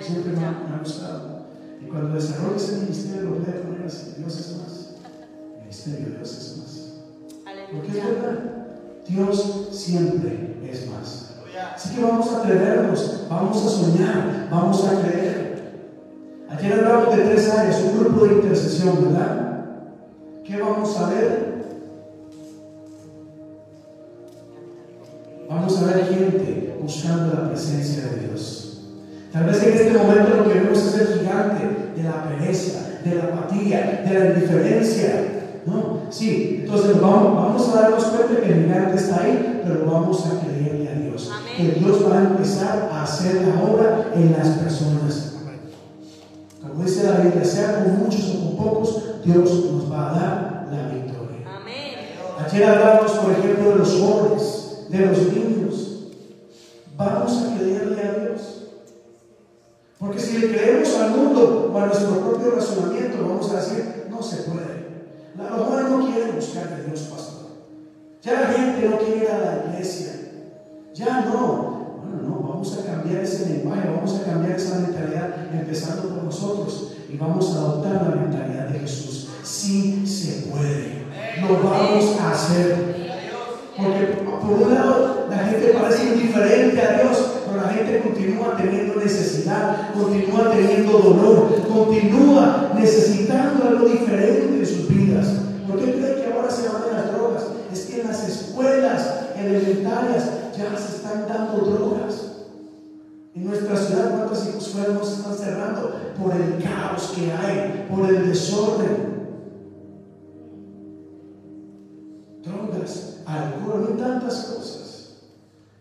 Siempre 0.00 0.32
me 0.32 0.44
ha, 0.44 0.48
Aleluya. 0.48 0.68
me 0.68 0.74
ha 0.76 0.78
gustado. 0.78 1.46
Y 1.82 1.86
cuando 1.86 2.14
desarrolle 2.14 2.56
ese 2.56 2.76
ministerio, 2.82 3.22
lo 3.22 3.30
voy 3.30 3.40
a 3.40 3.62
poner 3.62 3.86
así: 3.86 4.14
Dios 4.18 4.38
es 4.38 4.56
más. 4.58 4.94
Ministerio, 5.62 6.16
Dios 6.16 6.38
es 6.38 6.56
más. 6.58 6.92
Porque 7.72 7.88
es 7.88 8.04
verdad, 8.04 8.66
Dios 9.08 9.68
siempre 9.72 10.58
es 10.70 10.90
más. 10.90 11.35
Así 11.56 11.94
que 11.94 12.02
vamos 12.02 12.30
a 12.32 12.38
atrevernos, 12.38 13.24
vamos 13.30 13.64
a 13.64 13.68
soñar, 13.68 14.48
vamos 14.50 14.84
a 14.84 15.00
creer. 15.00 15.56
Ayer 16.50 16.72
hablamos 16.72 17.16
de 17.16 17.22
tres 17.22 17.50
áreas, 17.50 17.82
un 17.82 18.00
grupo 18.00 18.26
de 18.26 18.34
intercesión, 18.34 19.04
¿verdad? 19.04 19.64
¿Qué 20.44 20.60
vamos 20.60 20.98
a 20.98 21.08
ver? 21.08 21.56
Vamos 25.48 25.82
a 25.82 25.84
ver 25.86 26.06
gente 26.06 26.76
buscando 26.80 27.34
la 27.34 27.48
presencia 27.48 28.04
de 28.04 28.26
Dios. 28.26 28.82
Tal 29.32 29.44
vez 29.44 29.62
en 29.62 29.72
este 29.74 29.98
momento 29.98 30.36
lo 30.36 30.48
que 30.48 30.60
vemos 30.60 30.78
es 30.78 30.94
el 31.00 31.18
gigante 31.20 31.92
de 31.96 32.02
la 32.02 32.24
pereza, 32.24 33.00
de 33.02 33.14
la 33.14 33.24
apatía, 33.24 34.02
de 34.06 34.18
la 34.18 34.26
indiferencia. 34.34 35.24
¿no? 35.64 36.02
Sí, 36.10 36.60
entonces 36.62 37.00
vamos, 37.00 37.34
vamos 37.34 37.68
a 37.68 37.80
darnos 37.80 38.04
cuenta 38.04 38.40
que 38.40 38.52
el 38.52 38.64
gigante 38.64 38.96
está 38.96 39.22
ahí, 39.22 39.62
pero 39.64 39.90
vamos 39.90 40.26
a 40.26 40.40
creerle. 40.40 40.85
Que 41.56 41.72
Dios 41.80 42.04
va 42.10 42.18
a 42.18 42.22
empezar 42.24 42.88
a 42.92 43.02
hacer 43.04 43.42
la 43.46 43.62
obra 43.62 44.10
en 44.14 44.32
las 44.32 44.48
personas. 44.58 45.32
Como 46.60 46.84
dice 46.84 47.04
la 47.04 47.18
Biblia, 47.20 47.44
sea 47.44 47.84
con 47.84 47.98
muchos 48.00 48.34
o 48.34 48.40
con 48.40 48.56
pocos, 48.56 49.02
Dios 49.24 49.64
nos 49.72 49.90
va 49.90 50.10
a 50.10 50.18
dar 50.18 50.68
la 50.70 50.88
victoria. 50.92 51.46
Amén. 51.46 51.94
Ayer 52.44 52.64
hablábamos, 52.68 53.12
por 53.12 53.32
ejemplo, 53.32 53.70
de 53.70 53.76
los 53.76 54.00
jóvenes, 54.00 54.86
de 54.90 55.06
los 55.06 55.18
niños. 55.32 55.98
Vamos 56.96 57.42
a 57.42 57.56
creerle 57.58 58.02
a 58.02 58.12
Dios. 58.20 58.40
Porque 59.98 60.18
si 60.20 60.38
le 60.38 60.48
creemos 60.50 60.94
al 60.96 61.10
mundo 61.12 61.70
o 61.72 61.78
a 61.78 61.86
nuestro 61.86 62.10
propio 62.20 62.50
razonamiento, 62.50 63.16
vamos 63.26 63.50
a 63.50 63.56
decir, 63.56 64.06
no 64.10 64.22
se 64.22 64.36
puede. 64.42 64.86
La- 65.38 65.50
jóvenes 65.56 65.90
no 65.90 66.06
quieren 66.06 66.34
buscar 66.36 66.64
a 66.72 66.86
Dios, 66.86 67.00
pastor. 67.02 67.46
Ya 68.22 68.40
la 68.40 68.46
gente 68.48 68.88
no 68.88 68.98
quiere 68.98 69.16
ir 69.24 69.30
a 69.30 69.38
la 69.38 69.64
iglesia. 69.72 70.25
Ya 70.96 71.26
no. 71.26 71.98
Bueno, 72.00 72.22
no, 72.26 72.48
vamos 72.48 72.78
a 72.78 72.90
cambiar 72.90 73.22
ese 73.22 73.50
lenguaje, 73.50 73.90
vamos 73.94 74.18
a 74.18 74.24
cambiar 74.24 74.58
esa 74.58 74.78
mentalidad, 74.78 75.52
empezando 75.52 76.08
por 76.08 76.24
nosotros. 76.24 76.92
Y 77.12 77.18
vamos 77.18 77.54
a 77.54 77.58
adoptar 77.58 78.02
la 78.08 78.22
mentalidad 78.22 78.68
de 78.68 78.78
Jesús. 78.78 79.28
Sí 79.42 80.06
se 80.06 80.48
puede. 80.48 81.04
Lo 81.42 81.62
vamos 81.62 82.18
a 82.18 82.32
hacer. 82.32 82.96
Porque 83.76 84.06
por 84.40 84.62
un 84.62 84.74
lado 84.74 85.26
la 85.28 85.36
gente 85.36 85.76
parece 85.78 86.14
indiferente 86.14 86.80
a 86.80 87.02
Dios, 87.02 87.26
pero 87.44 87.60
la 87.60 87.68
gente 87.68 88.00
continúa 88.00 88.56
teniendo 88.56 88.94
necesidad, 88.94 89.92
continúa 89.92 90.50
teniendo 90.50 90.92
dolor, 90.92 91.62
continúa 91.68 92.72
necesitando 92.74 93.68
algo 93.68 93.86
diferente 93.86 94.60
en 94.60 94.66
sus 94.66 94.88
vidas. 94.88 95.26
¿Por 95.68 95.78
qué 95.78 95.92
creen 95.92 96.22
que 96.22 96.32
ahora 96.32 96.50
se 96.50 96.70
van 96.70 96.84
de 96.86 96.92
las 96.92 97.12
drogas? 97.12 97.42
Es 97.70 97.84
que 97.84 98.00
en 98.00 98.08
las 98.08 98.26
escuelas 98.26 99.10
elementarias 99.36 100.35
ya 100.56 100.76
se 100.76 100.96
están 100.96 101.26
dando 101.28 101.64
drogas. 101.64 102.32
En 103.34 103.44
nuestra 103.44 103.76
ciudad, 103.76 104.16
¿cuántas 104.16 104.46
escuelas 104.46 105.06
se 105.06 105.14
están 105.16 105.34
cerrando? 105.34 105.94
Por 106.20 106.34
el 106.34 106.62
caos 106.62 107.12
que 107.14 107.30
hay, 107.32 107.86
por 107.90 108.08
el 108.08 108.28
desorden. 108.28 109.16
drogas, 112.46 113.18
alcohol 113.26 113.90
y 113.92 114.00
tantas 114.00 114.44
cosas. 114.44 115.16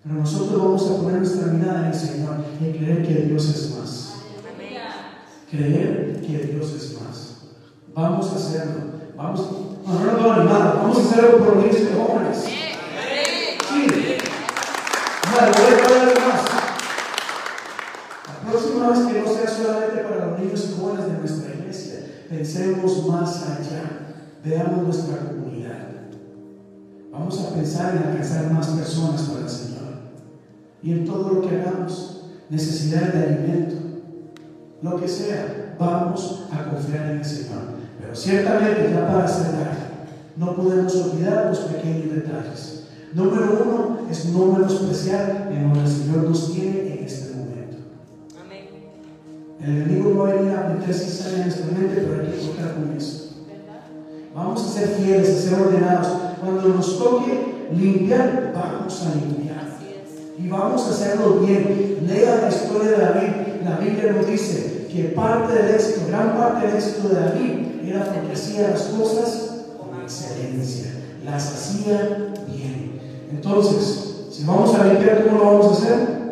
Pero 0.04 0.16
nosotros 0.16 0.62
vamos 0.62 0.92
a 0.92 1.02
poner 1.02 1.20
nuestra 1.20 1.52
mirada 1.52 1.80
en 1.80 1.86
el 1.86 1.94
Señor 1.94 2.36
y 2.60 2.78
creer 2.78 3.08
que 3.08 3.14
Dios 3.26 3.46
es 3.50 3.76
más. 3.76 4.14
Creer 5.50 6.22
que 6.22 6.38
Dios 6.38 6.74
es 6.74 7.02
más. 7.02 7.36
Vamos 7.94 8.32
a 8.32 8.36
hacerlo. 8.36 8.96
Vamos, 9.16 9.48
no, 9.86 9.94
no 9.94 10.44
nos 10.44 10.50
vamos 10.50 10.98
a 10.98 11.02
hacerlo 11.02 11.38
por 11.38 11.56
los 11.56 11.66
jóvenes. 11.66 12.65
La 15.36 15.52
próxima 18.50 18.90
vez 18.90 19.00
que 19.00 19.22
no 19.22 19.28
sea 19.28 19.50
solamente 19.50 19.98
para 20.04 20.28
los 20.28 20.40
niños 20.40 20.70
y 20.70 20.80
jóvenes 20.80 21.08
de 21.08 21.18
nuestra 21.18 21.54
iglesia, 21.54 21.96
pensemos 22.30 23.06
más 23.08 23.44
allá. 23.44 23.82
Veamos 24.46 24.84
nuestra 24.84 25.18
comunidad. 25.28 25.90
Vamos 27.12 27.40
a 27.42 27.54
pensar 27.54 27.96
en 27.96 28.04
alcanzar 28.04 28.50
más 28.52 28.68
personas 28.68 29.24
para 29.24 29.42
el 29.42 29.50
Señor. 29.50 29.96
Y 30.82 30.92
en 30.94 31.06
todo 31.06 31.34
lo 31.34 31.42
que 31.42 31.60
hagamos, 31.60 32.28
necesidad 32.50 33.12
de 33.12 33.24
alimento, 33.26 33.76
lo 34.82 34.96
que 34.96 35.08
sea, 35.08 35.76
vamos 35.78 36.44
a 36.50 36.70
confiar 36.70 37.12
en 37.12 37.18
el 37.18 37.26
Señor. 37.26 37.62
Pero 38.00 38.16
ciertamente, 38.16 38.90
ya 38.94 39.06
para 39.06 39.28
cerrar, 39.28 39.76
no 40.38 40.56
podemos 40.56 40.96
olvidar 40.96 41.48
los 41.48 41.60
pequeños 41.60 42.16
detalles. 42.16 42.75
Número 43.16 43.64
uno 43.66 44.00
es 44.12 44.26
no 44.26 44.48
menospreciar 44.48 45.48
en 45.50 45.70
lo 45.70 45.74
que 45.74 45.80
el 45.80 45.88
Señor 45.88 46.24
nos 46.30 46.52
tiene 46.52 46.98
en 46.98 47.06
este 47.06 47.34
momento. 47.34 47.78
Amén. 48.44 48.66
El 49.62 49.70
enemigo 49.70 50.10
no 50.10 50.24
va 50.24 50.32
a 50.32 50.34
venir 50.34 50.52
a 50.52 50.68
meter 50.68 50.94
cizaña 50.94 51.38
en 51.38 51.42
nuestra 51.44 51.66
mente, 51.68 51.96
pero 51.96 52.22
hay 52.22 52.28
que 52.28 52.46
cortar 52.46 52.74
con 52.74 52.94
eso. 52.98 53.30
Vamos 54.36 54.66
a 54.66 54.70
ser 54.70 54.90
fieles, 54.90 55.30
a 55.30 55.50
ser 55.50 55.62
ordenados. 55.62 56.08
Cuando 56.42 56.68
nos 56.68 57.00
toque 57.00 57.68
limpiar, 57.74 58.52
vamos 58.54 59.02
a 59.04 59.16
limpiar. 59.16 59.80
Y 60.38 60.50
vamos 60.50 60.86
a 60.86 60.90
hacerlo 60.90 61.40
bien. 61.40 62.06
Lea 62.06 62.42
la 62.42 62.50
historia 62.50 62.92
de 62.92 62.98
David. 62.98 63.30
La 63.64 63.78
Biblia 63.78 64.12
nos 64.12 64.28
dice 64.28 64.88
que 64.92 65.04
parte 65.16 65.54
del 65.54 65.74
éxito, 65.74 66.02
gran 66.10 66.36
parte 66.36 66.68
del 66.68 66.76
éxito 66.76 67.08
de 67.08 67.16
David 67.16 67.52
era 67.86 68.04
porque 68.12 68.34
hacía 68.34 68.72
las 68.72 68.82
cosas 68.84 69.64
con 69.80 70.02
excelencia. 70.02 70.92
Las 71.24 71.54
hacía 71.54 72.34
bien. 72.54 73.05
Entonces, 73.32 74.16
si 74.32 74.44
vamos 74.44 74.76
a 74.76 74.86
limpiar, 74.86 75.26
¿cómo 75.26 75.38
lo 75.38 75.46
vamos 75.46 75.68
a 75.68 75.72
hacer? 75.72 76.26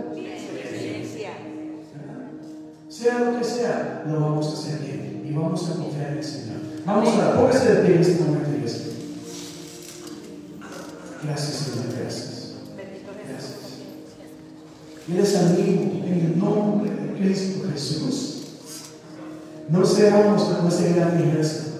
Sea 2.89 3.19
lo 3.19 3.37
que 3.37 3.43
sea, 3.43 4.03
lo 4.07 4.19
vamos 4.19 4.47
a 4.47 4.53
hacer 4.53 4.79
bien. 4.79 5.25
Y 5.27 5.33
vamos 5.33 5.69
a 5.69 5.73
confiar 5.75 6.11
en 6.11 6.17
el 6.19 6.23
Señor. 6.23 6.57
Vamos 6.85 7.09
a 7.19 7.35
póngase 7.35 7.73
de 7.73 7.81
pie 7.81 7.95
en 7.95 8.01
este 8.01 8.23
momento, 8.23 8.49
iglesia. 8.55 8.93
Gracias, 11.23 11.53
Señor, 11.53 11.85
gracias. 11.99 12.53
Gracias. 13.29 13.53
Jesús. 13.63 15.07
Y 15.07 15.11
les 15.13 15.35
animo 15.35 16.05
en 16.05 16.13
el 16.13 16.39
nombre 16.39 16.91
de 16.91 17.13
Cristo 17.13 17.67
Jesús. 17.71 18.33
No 19.69 19.85
seamos 19.85 20.43
como 20.43 20.69
ese 20.69 20.93
gran 20.93 21.17
ejército 21.21 21.72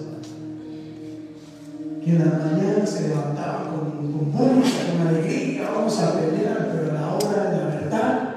que 2.04 2.12
en 2.12 2.20
la 2.20 2.38
mañana 2.38 2.86
se 2.86 3.08
levantaba 3.08 3.70
con, 3.70 4.12
con 4.12 4.32
con 4.32 5.08
alegría, 5.08 5.70
vamos 5.74 5.99
a 5.99 6.20
pelear, 6.20 6.70
pero 6.72 6.91
a 6.91 7.01
la 7.01 7.14
hora 7.16 7.49
de 7.49 7.58
la 7.58 7.66
verdad, 7.66 8.36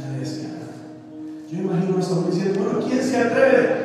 nadie 0.00 0.22
nada. 0.42 0.70
Yo 1.50 1.58
imagino 1.58 1.96
a 1.96 2.00
esos 2.00 2.30
diciendo, 2.30 2.62
bueno, 2.62 2.86
¿quién 2.86 3.02
se 3.02 3.18
atreve? 3.18 3.83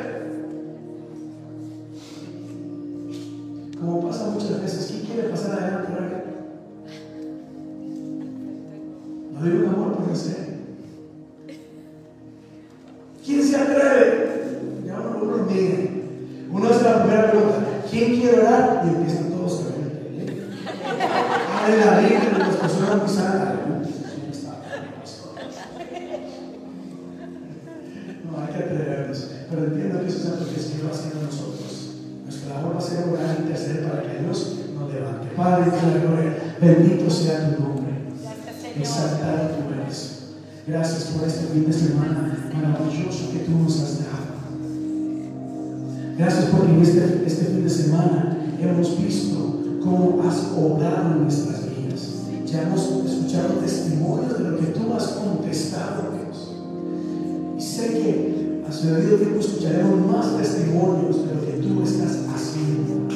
A 58.80 58.82
su 58.82 58.94
debido 58.94 59.16
tiempo 59.18 59.40
escucharemos 59.40 60.06
más 60.06 60.36
testimonios 60.38 61.16
de 61.26 61.34
lo 61.34 61.40
que 61.44 61.52
tú 61.60 61.82
estás 61.82 62.18
haciendo. 62.34 63.08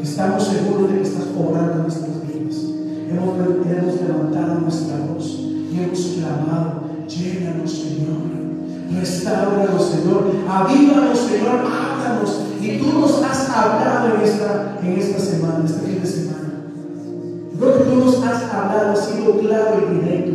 Estamos 0.00 0.44
seguros 0.44 0.88
de 0.88 0.96
que 0.98 1.02
estás 1.02 1.24
obrando 1.36 1.72
en 1.72 1.82
nuestras 1.82 2.22
vidas. 2.28 2.56
Hemos, 3.10 3.38
hemos 3.38 4.00
levantado 4.00 4.60
nuestra 4.60 4.98
voz 4.98 5.26
y 5.26 5.80
hemos 5.82 5.98
clamado, 5.98 6.82
llénanos, 7.08 7.72
Señor. 7.72 8.30
Restauranos, 8.96 9.90
Señor. 9.90 10.30
Avívanos, 10.48 11.18
Señor. 11.18 11.64
Háblanos. 11.66 12.40
Y 12.60 12.78
tú 12.78 13.00
nos 13.00 13.22
has 13.24 13.50
hablado 13.50 14.14
en 14.14 14.20
esta, 14.22 14.78
en 14.80 14.92
esta 14.92 15.18
semana, 15.18 15.64
este 15.64 15.80
fin 15.80 16.00
de 16.00 16.06
semana. 16.06 16.50
Lo 17.58 17.78
que 17.78 17.84
tú 17.84 17.96
nos 17.96 18.22
has 18.22 18.44
hablado 18.44 18.92
ha 18.92 18.96
sido 18.96 19.38
claro 19.40 19.82
y 19.90 19.94
directo, 19.94 20.29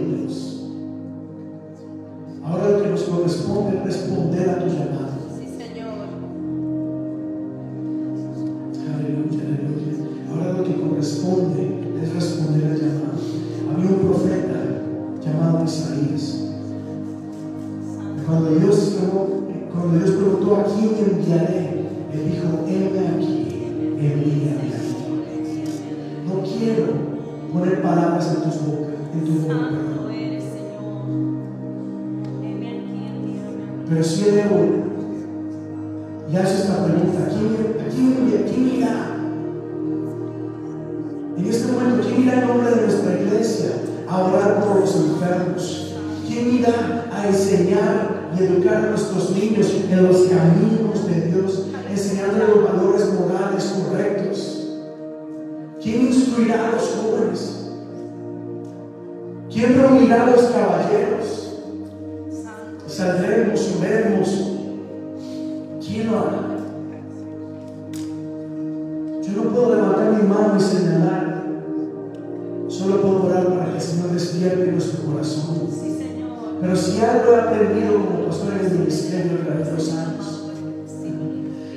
Pero 76.61 76.75
si 76.75 76.99
algo 77.01 77.33
he 77.33 77.39
aprendido 77.39 78.05
como 78.05 78.25
pastor 78.27 78.53
en 78.59 78.65
el 78.65 78.79
ministerio 78.79 79.31
a 79.33 79.45
través 79.45 79.67
de 79.67 79.73
los 79.73 79.93
años, 79.93 80.51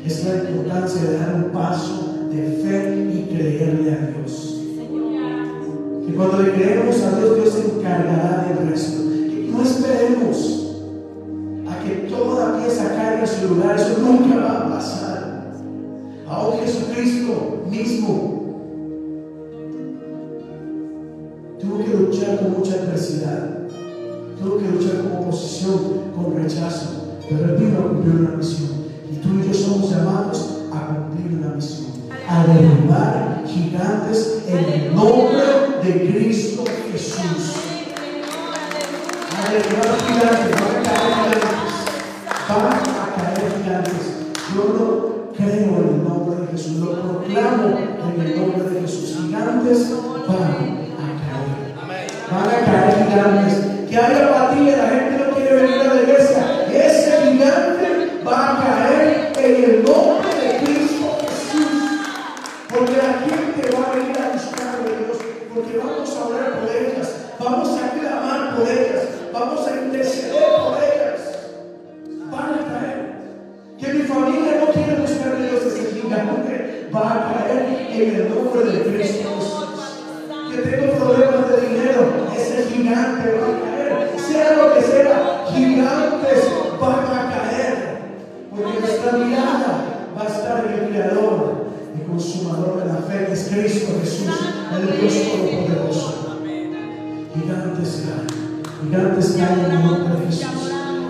es 0.07 0.25
la 0.25 0.35
importancia 0.37 1.03
de 1.03 1.19
dar 1.19 1.35
un 1.35 1.51
paso 1.51 2.15
de 2.31 2.43
fe 2.63 3.11
y 3.13 3.35
creerle 3.35 3.93
a 3.93 4.07
Dios. 4.17 4.61
Que 6.07 6.15
cuando 6.15 6.43
le 6.43 6.53
creemos 6.55 7.03
a 7.03 7.19
Dios, 7.19 7.37
Dios 7.37 7.55
se 7.55 7.79
encargará 7.79 8.47
del 8.49 8.71
resto. 8.71 9.03
No 9.51 9.63
esperemos 9.63 10.77
a 11.69 11.85
que 11.85 11.95
toda 12.09 12.59
pieza 12.59 12.95
caiga 12.95 13.21
en 13.21 13.27
su 13.27 13.55
lugar. 13.55 13.77
Eso 13.77 13.99
nunca 14.01 14.37
va 14.37 14.59
a 14.59 14.69
pasar. 14.71 15.53
Aún 16.27 16.59
Jesucristo 16.61 17.65
mismo 17.69 18.39
tuvo 21.61 21.85
que 21.85 21.95
luchar 21.95 22.39
con 22.39 22.59
mucha 22.59 22.75
adversidad. 22.75 23.58
Tuvo 24.41 24.59
que 24.59 24.69
luchar 24.69 25.03
con 25.03 25.23
oposición, 25.23 25.79
con 26.15 26.37
rechazo. 26.37 27.19
Pero 27.29 27.45
Él 27.45 27.57
vino 27.57 27.79
a 27.79 27.89
cumplir 27.89 28.15
una 28.15 28.37
misión. 28.37 28.71
Y 29.11 29.17
tú 29.17 29.29
y 29.39 29.47
yo 29.49 29.55
somos 29.55 29.91
llamados 29.91 30.59
a 30.73 30.87
cumplir 30.87 31.39
una 31.39 31.55
misión. 31.55 31.89
A 32.29 32.47
derribar 32.47 33.43
gigantes 33.47 34.45
en 34.47 34.65
el 34.65 34.95
nombre 34.95 35.43
de 35.83 36.13
Cristo 36.13 36.65
Jesús. 36.93 37.58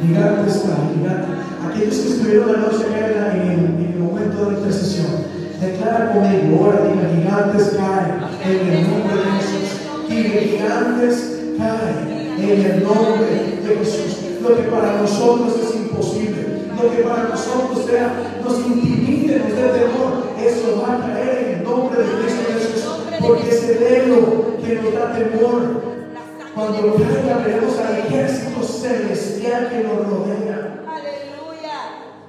Gigantes 0.00 0.62
caen, 0.62 0.94
gigantes. 0.94 1.38
Aquellos 1.66 1.96
que 1.96 2.08
estuvieron 2.08 2.52
la 2.52 2.58
noche 2.58 2.86
en 2.86 2.98
en 3.40 3.92
el 3.92 3.98
momento 3.98 4.44
de 4.44 4.52
la 4.52 4.58
intercesión, 4.58 5.06
declara 5.60 6.12
conmigo, 6.12 6.64
ahora 6.64 6.86
diga, 6.86 7.08
gigantes 7.14 7.76
caen 7.76 8.22
en 8.44 8.74
el 8.74 8.90
nombre 8.90 9.16
de 9.16 9.30
Jesús. 9.38 9.68
Y 10.08 10.14
gigantes 10.50 11.40
caen 11.58 12.18
en 12.38 12.64
el 12.64 12.82
nombre 12.84 13.58
de 13.66 13.76
Jesús. 13.76 14.18
Lo 14.40 14.56
que 14.56 14.62
para 14.62 15.02
nosotros 15.02 15.54
es 15.62 15.74
imposible, 15.74 16.46
lo 16.80 16.90
que 16.90 17.02
para 17.02 17.24
nosotros 17.24 17.84
sea, 17.86 18.12
nos 18.44 18.58
intimide, 18.66 19.40
nos 19.40 19.56
dé 19.56 19.68
temor, 19.80 20.28
eso 20.40 20.80
va 20.80 20.94
a 20.94 21.00
caer 21.00 21.38
en 21.38 21.58
el 21.58 21.64
nombre 21.64 21.98
de 21.98 22.04
Cristo 22.04 22.42
Jesús. 22.52 22.84
Porque 23.20 23.48
ese 23.50 23.74
velo 23.74 24.56
que 24.64 24.76
nos 24.76 24.94
da 24.94 25.12
temor, 25.12 25.97
cuando 26.58 26.94
caiga, 26.96 27.38
veremos 27.44 27.78
al 27.78 27.98
ejército 27.98 28.62
celestial 28.64 29.68
que 29.68 29.84
nos 29.84 30.08
rodea. 30.08 30.82
Aleluya. 30.88 31.76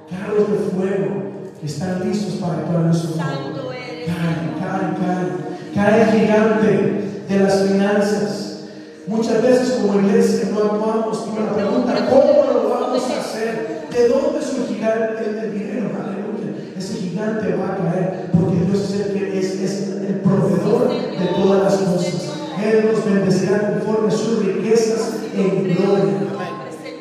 Carros 0.08 0.50
de 0.52 0.58
fuego 0.70 1.22
que 1.58 1.66
están 1.66 2.08
listos 2.08 2.34
para 2.34 2.58
actuar 2.58 2.84
en 2.86 2.94
favor. 2.94 3.16
Santo 3.16 3.72
eres. 3.72 4.06
Cae, 4.06 4.36
cae, 4.60 4.86
cae. 5.00 5.74
Cae 5.74 6.02
el 6.02 6.20
gigante 6.20 7.24
de 7.28 7.38
las 7.40 7.62
finanzas. 7.62 8.60
Muchas 9.08 9.42
veces 9.42 9.80
como 9.80 9.98
iglesia 10.00 10.50
no 10.52 10.60
actuamos. 10.60 11.26
Y 11.26 11.40
me 11.40 11.50
pregunta, 11.50 12.06
¿cómo 12.08 12.52
lo 12.52 12.68
vamos 12.68 13.02
a 13.10 13.20
hacer? 13.20 13.88
¿De 13.90 14.08
dónde 14.08 14.40
surgirá 14.42 15.16
el, 15.18 15.38
el 15.38 15.58
dinero? 15.58 15.90
Aleluya. 16.00 16.54
Ese 16.78 16.94
gigante 16.98 17.56
va 17.56 17.72
a 17.72 17.76
caer 17.78 18.30
porque 18.32 18.64
Dios 18.64 18.94
es 18.94 19.06
el, 19.06 19.12
que 19.12 19.38
es, 19.40 19.60
es 19.60 19.88
el 20.08 20.20
proveedor 20.20 20.88
de 20.88 21.26
todas 21.34 21.64
las 21.64 21.76
cosas. 21.78 22.29
Él 22.62 22.90
nos 22.92 23.04
bendecirá 23.04 23.72
conforme 23.72 24.10
sus 24.10 24.44
riquezas 24.44 25.14
en 25.34 25.64
gloria. 25.64 26.14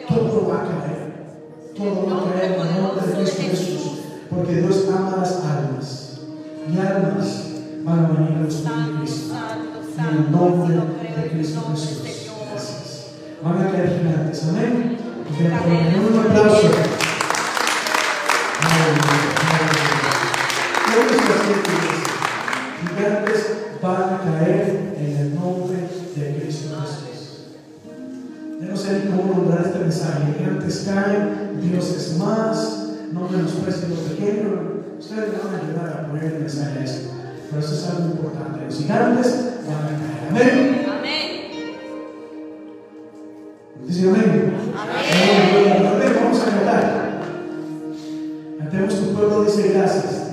Todo 0.08 0.48
va 0.48 0.56
a 0.56 0.64
caer. 0.64 1.00
Todo 1.76 2.08
va 2.08 2.22
a 2.22 2.34
caer 2.34 2.54
en 2.54 2.68
el 2.68 2.82
nombre 2.82 3.08
de 3.08 3.14
Cristo 3.14 3.42
Jesús. 3.42 4.00
Porque 4.30 4.56
Dios 4.56 4.86
ama 4.90 5.18
las 5.18 5.44
almas. 5.44 6.20
Y 6.72 6.80
almas 6.80 7.46
van 7.84 8.06
a 8.06 8.08
venir 8.10 8.38
a 8.38 8.42
los 8.44 8.56
pies 8.56 9.32
en 9.98 10.08
el 10.08 10.32
nombre 10.32 10.76
de 10.76 11.30
Cristo 11.30 11.62
Jesús. 11.72 11.98
Gracias. 12.52 13.08
Van 13.44 13.62
a 13.62 13.72
caer 13.72 14.00
gigantes. 14.00 14.44
Amén. 14.48 14.98
Un 15.40 16.20
aplauso. 16.20 16.68
Amén. 18.62 19.20
Aleluya. 23.10 23.60
van 23.82 24.14
a 24.14 24.22
caer 24.24 24.94
en 24.98 25.18
el 25.18 25.36
nombre 25.36 25.78
de 26.16 26.42
Cristo 26.42 26.76
Jesús. 26.82 27.56
Yo 28.62 28.68
no 28.68 28.78
sé 28.78 29.00
ni 29.00 29.12
cómo 29.12 29.34
nombrar 29.34 29.66
este 29.66 29.80
mensaje. 29.80 30.36
Gigantes 30.38 30.84
caen, 30.86 31.62
Dios 31.62 31.90
es 31.96 32.18
más, 32.18 32.90
no 33.14 33.30
menosprecien 33.30 33.92
los 33.92 34.00
pequeños. 34.00 34.60
Ustedes 35.00 35.30
van 35.42 35.54
a 35.54 35.58
ayudar 35.58 36.00
a 36.00 36.08
poner 36.08 36.26
el 36.26 36.40
mensaje 36.40 36.80
a 36.80 36.84
esto. 36.84 37.10
Pero 37.50 37.62
eso 37.62 37.74
es 37.74 37.90
algo 37.90 38.12
importante. 38.12 38.66
Los 38.66 38.78
gigantes 38.78 39.28
van 39.66 39.86
a 39.86 39.88
caer. 39.88 40.20
Amén. 40.30 40.86
Amén. 40.90 41.20
Dice. 43.88 44.10
Amén. 44.10 44.54
Amén. 44.78 46.14
Vamos 46.22 46.42
a 46.42 46.46
cantar. 46.46 47.10
Cantemos 48.60 48.96
tu 48.96 49.14
pueblo 49.14 49.46
dice 49.46 49.72
gracias. 49.74 50.30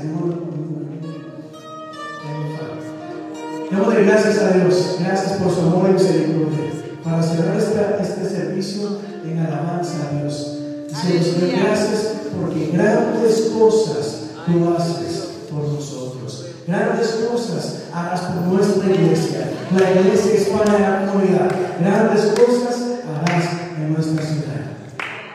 Gracias 4.05 4.38
a 4.38 4.51
Dios. 4.59 4.97
Gracias 5.01 5.32
por 5.40 5.53
su 5.55 5.61
amor 5.61 5.90
y 5.90 5.92
misericordia. 5.94 6.70
Para 7.05 7.22
cerrar 7.22 7.57
esta- 7.57 7.99
este 8.03 8.28
servicio 8.28 8.99
en 9.24 9.38
alabanza 9.38 9.94
a 10.11 10.20
Dios. 10.20 10.53
Señor, 10.92 11.51
gracias 11.53 12.12
porque 12.40 12.70
grandes 12.72 13.53
cosas 13.59 14.16
tú 14.47 14.74
haces 14.76 15.28
por 15.51 15.64
nosotros. 15.72 16.47
Grandes 16.66 17.09
cosas 17.30 17.82
harás 17.92 18.20
por 18.22 18.42
nuestra 18.53 18.86
iglesia. 18.90 19.51
La 19.76 20.01
iglesia 20.01 20.34
hispana 20.34 20.72
de 20.74 20.80
la 20.80 21.07
comunidad. 21.12 21.51
Grandes 21.80 22.26
cosas 22.32 22.82
harás 23.09 23.44
en 23.78 23.92
nuestra 23.92 24.24
ciudad. 24.24 24.62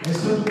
¿Esto? 0.09 0.43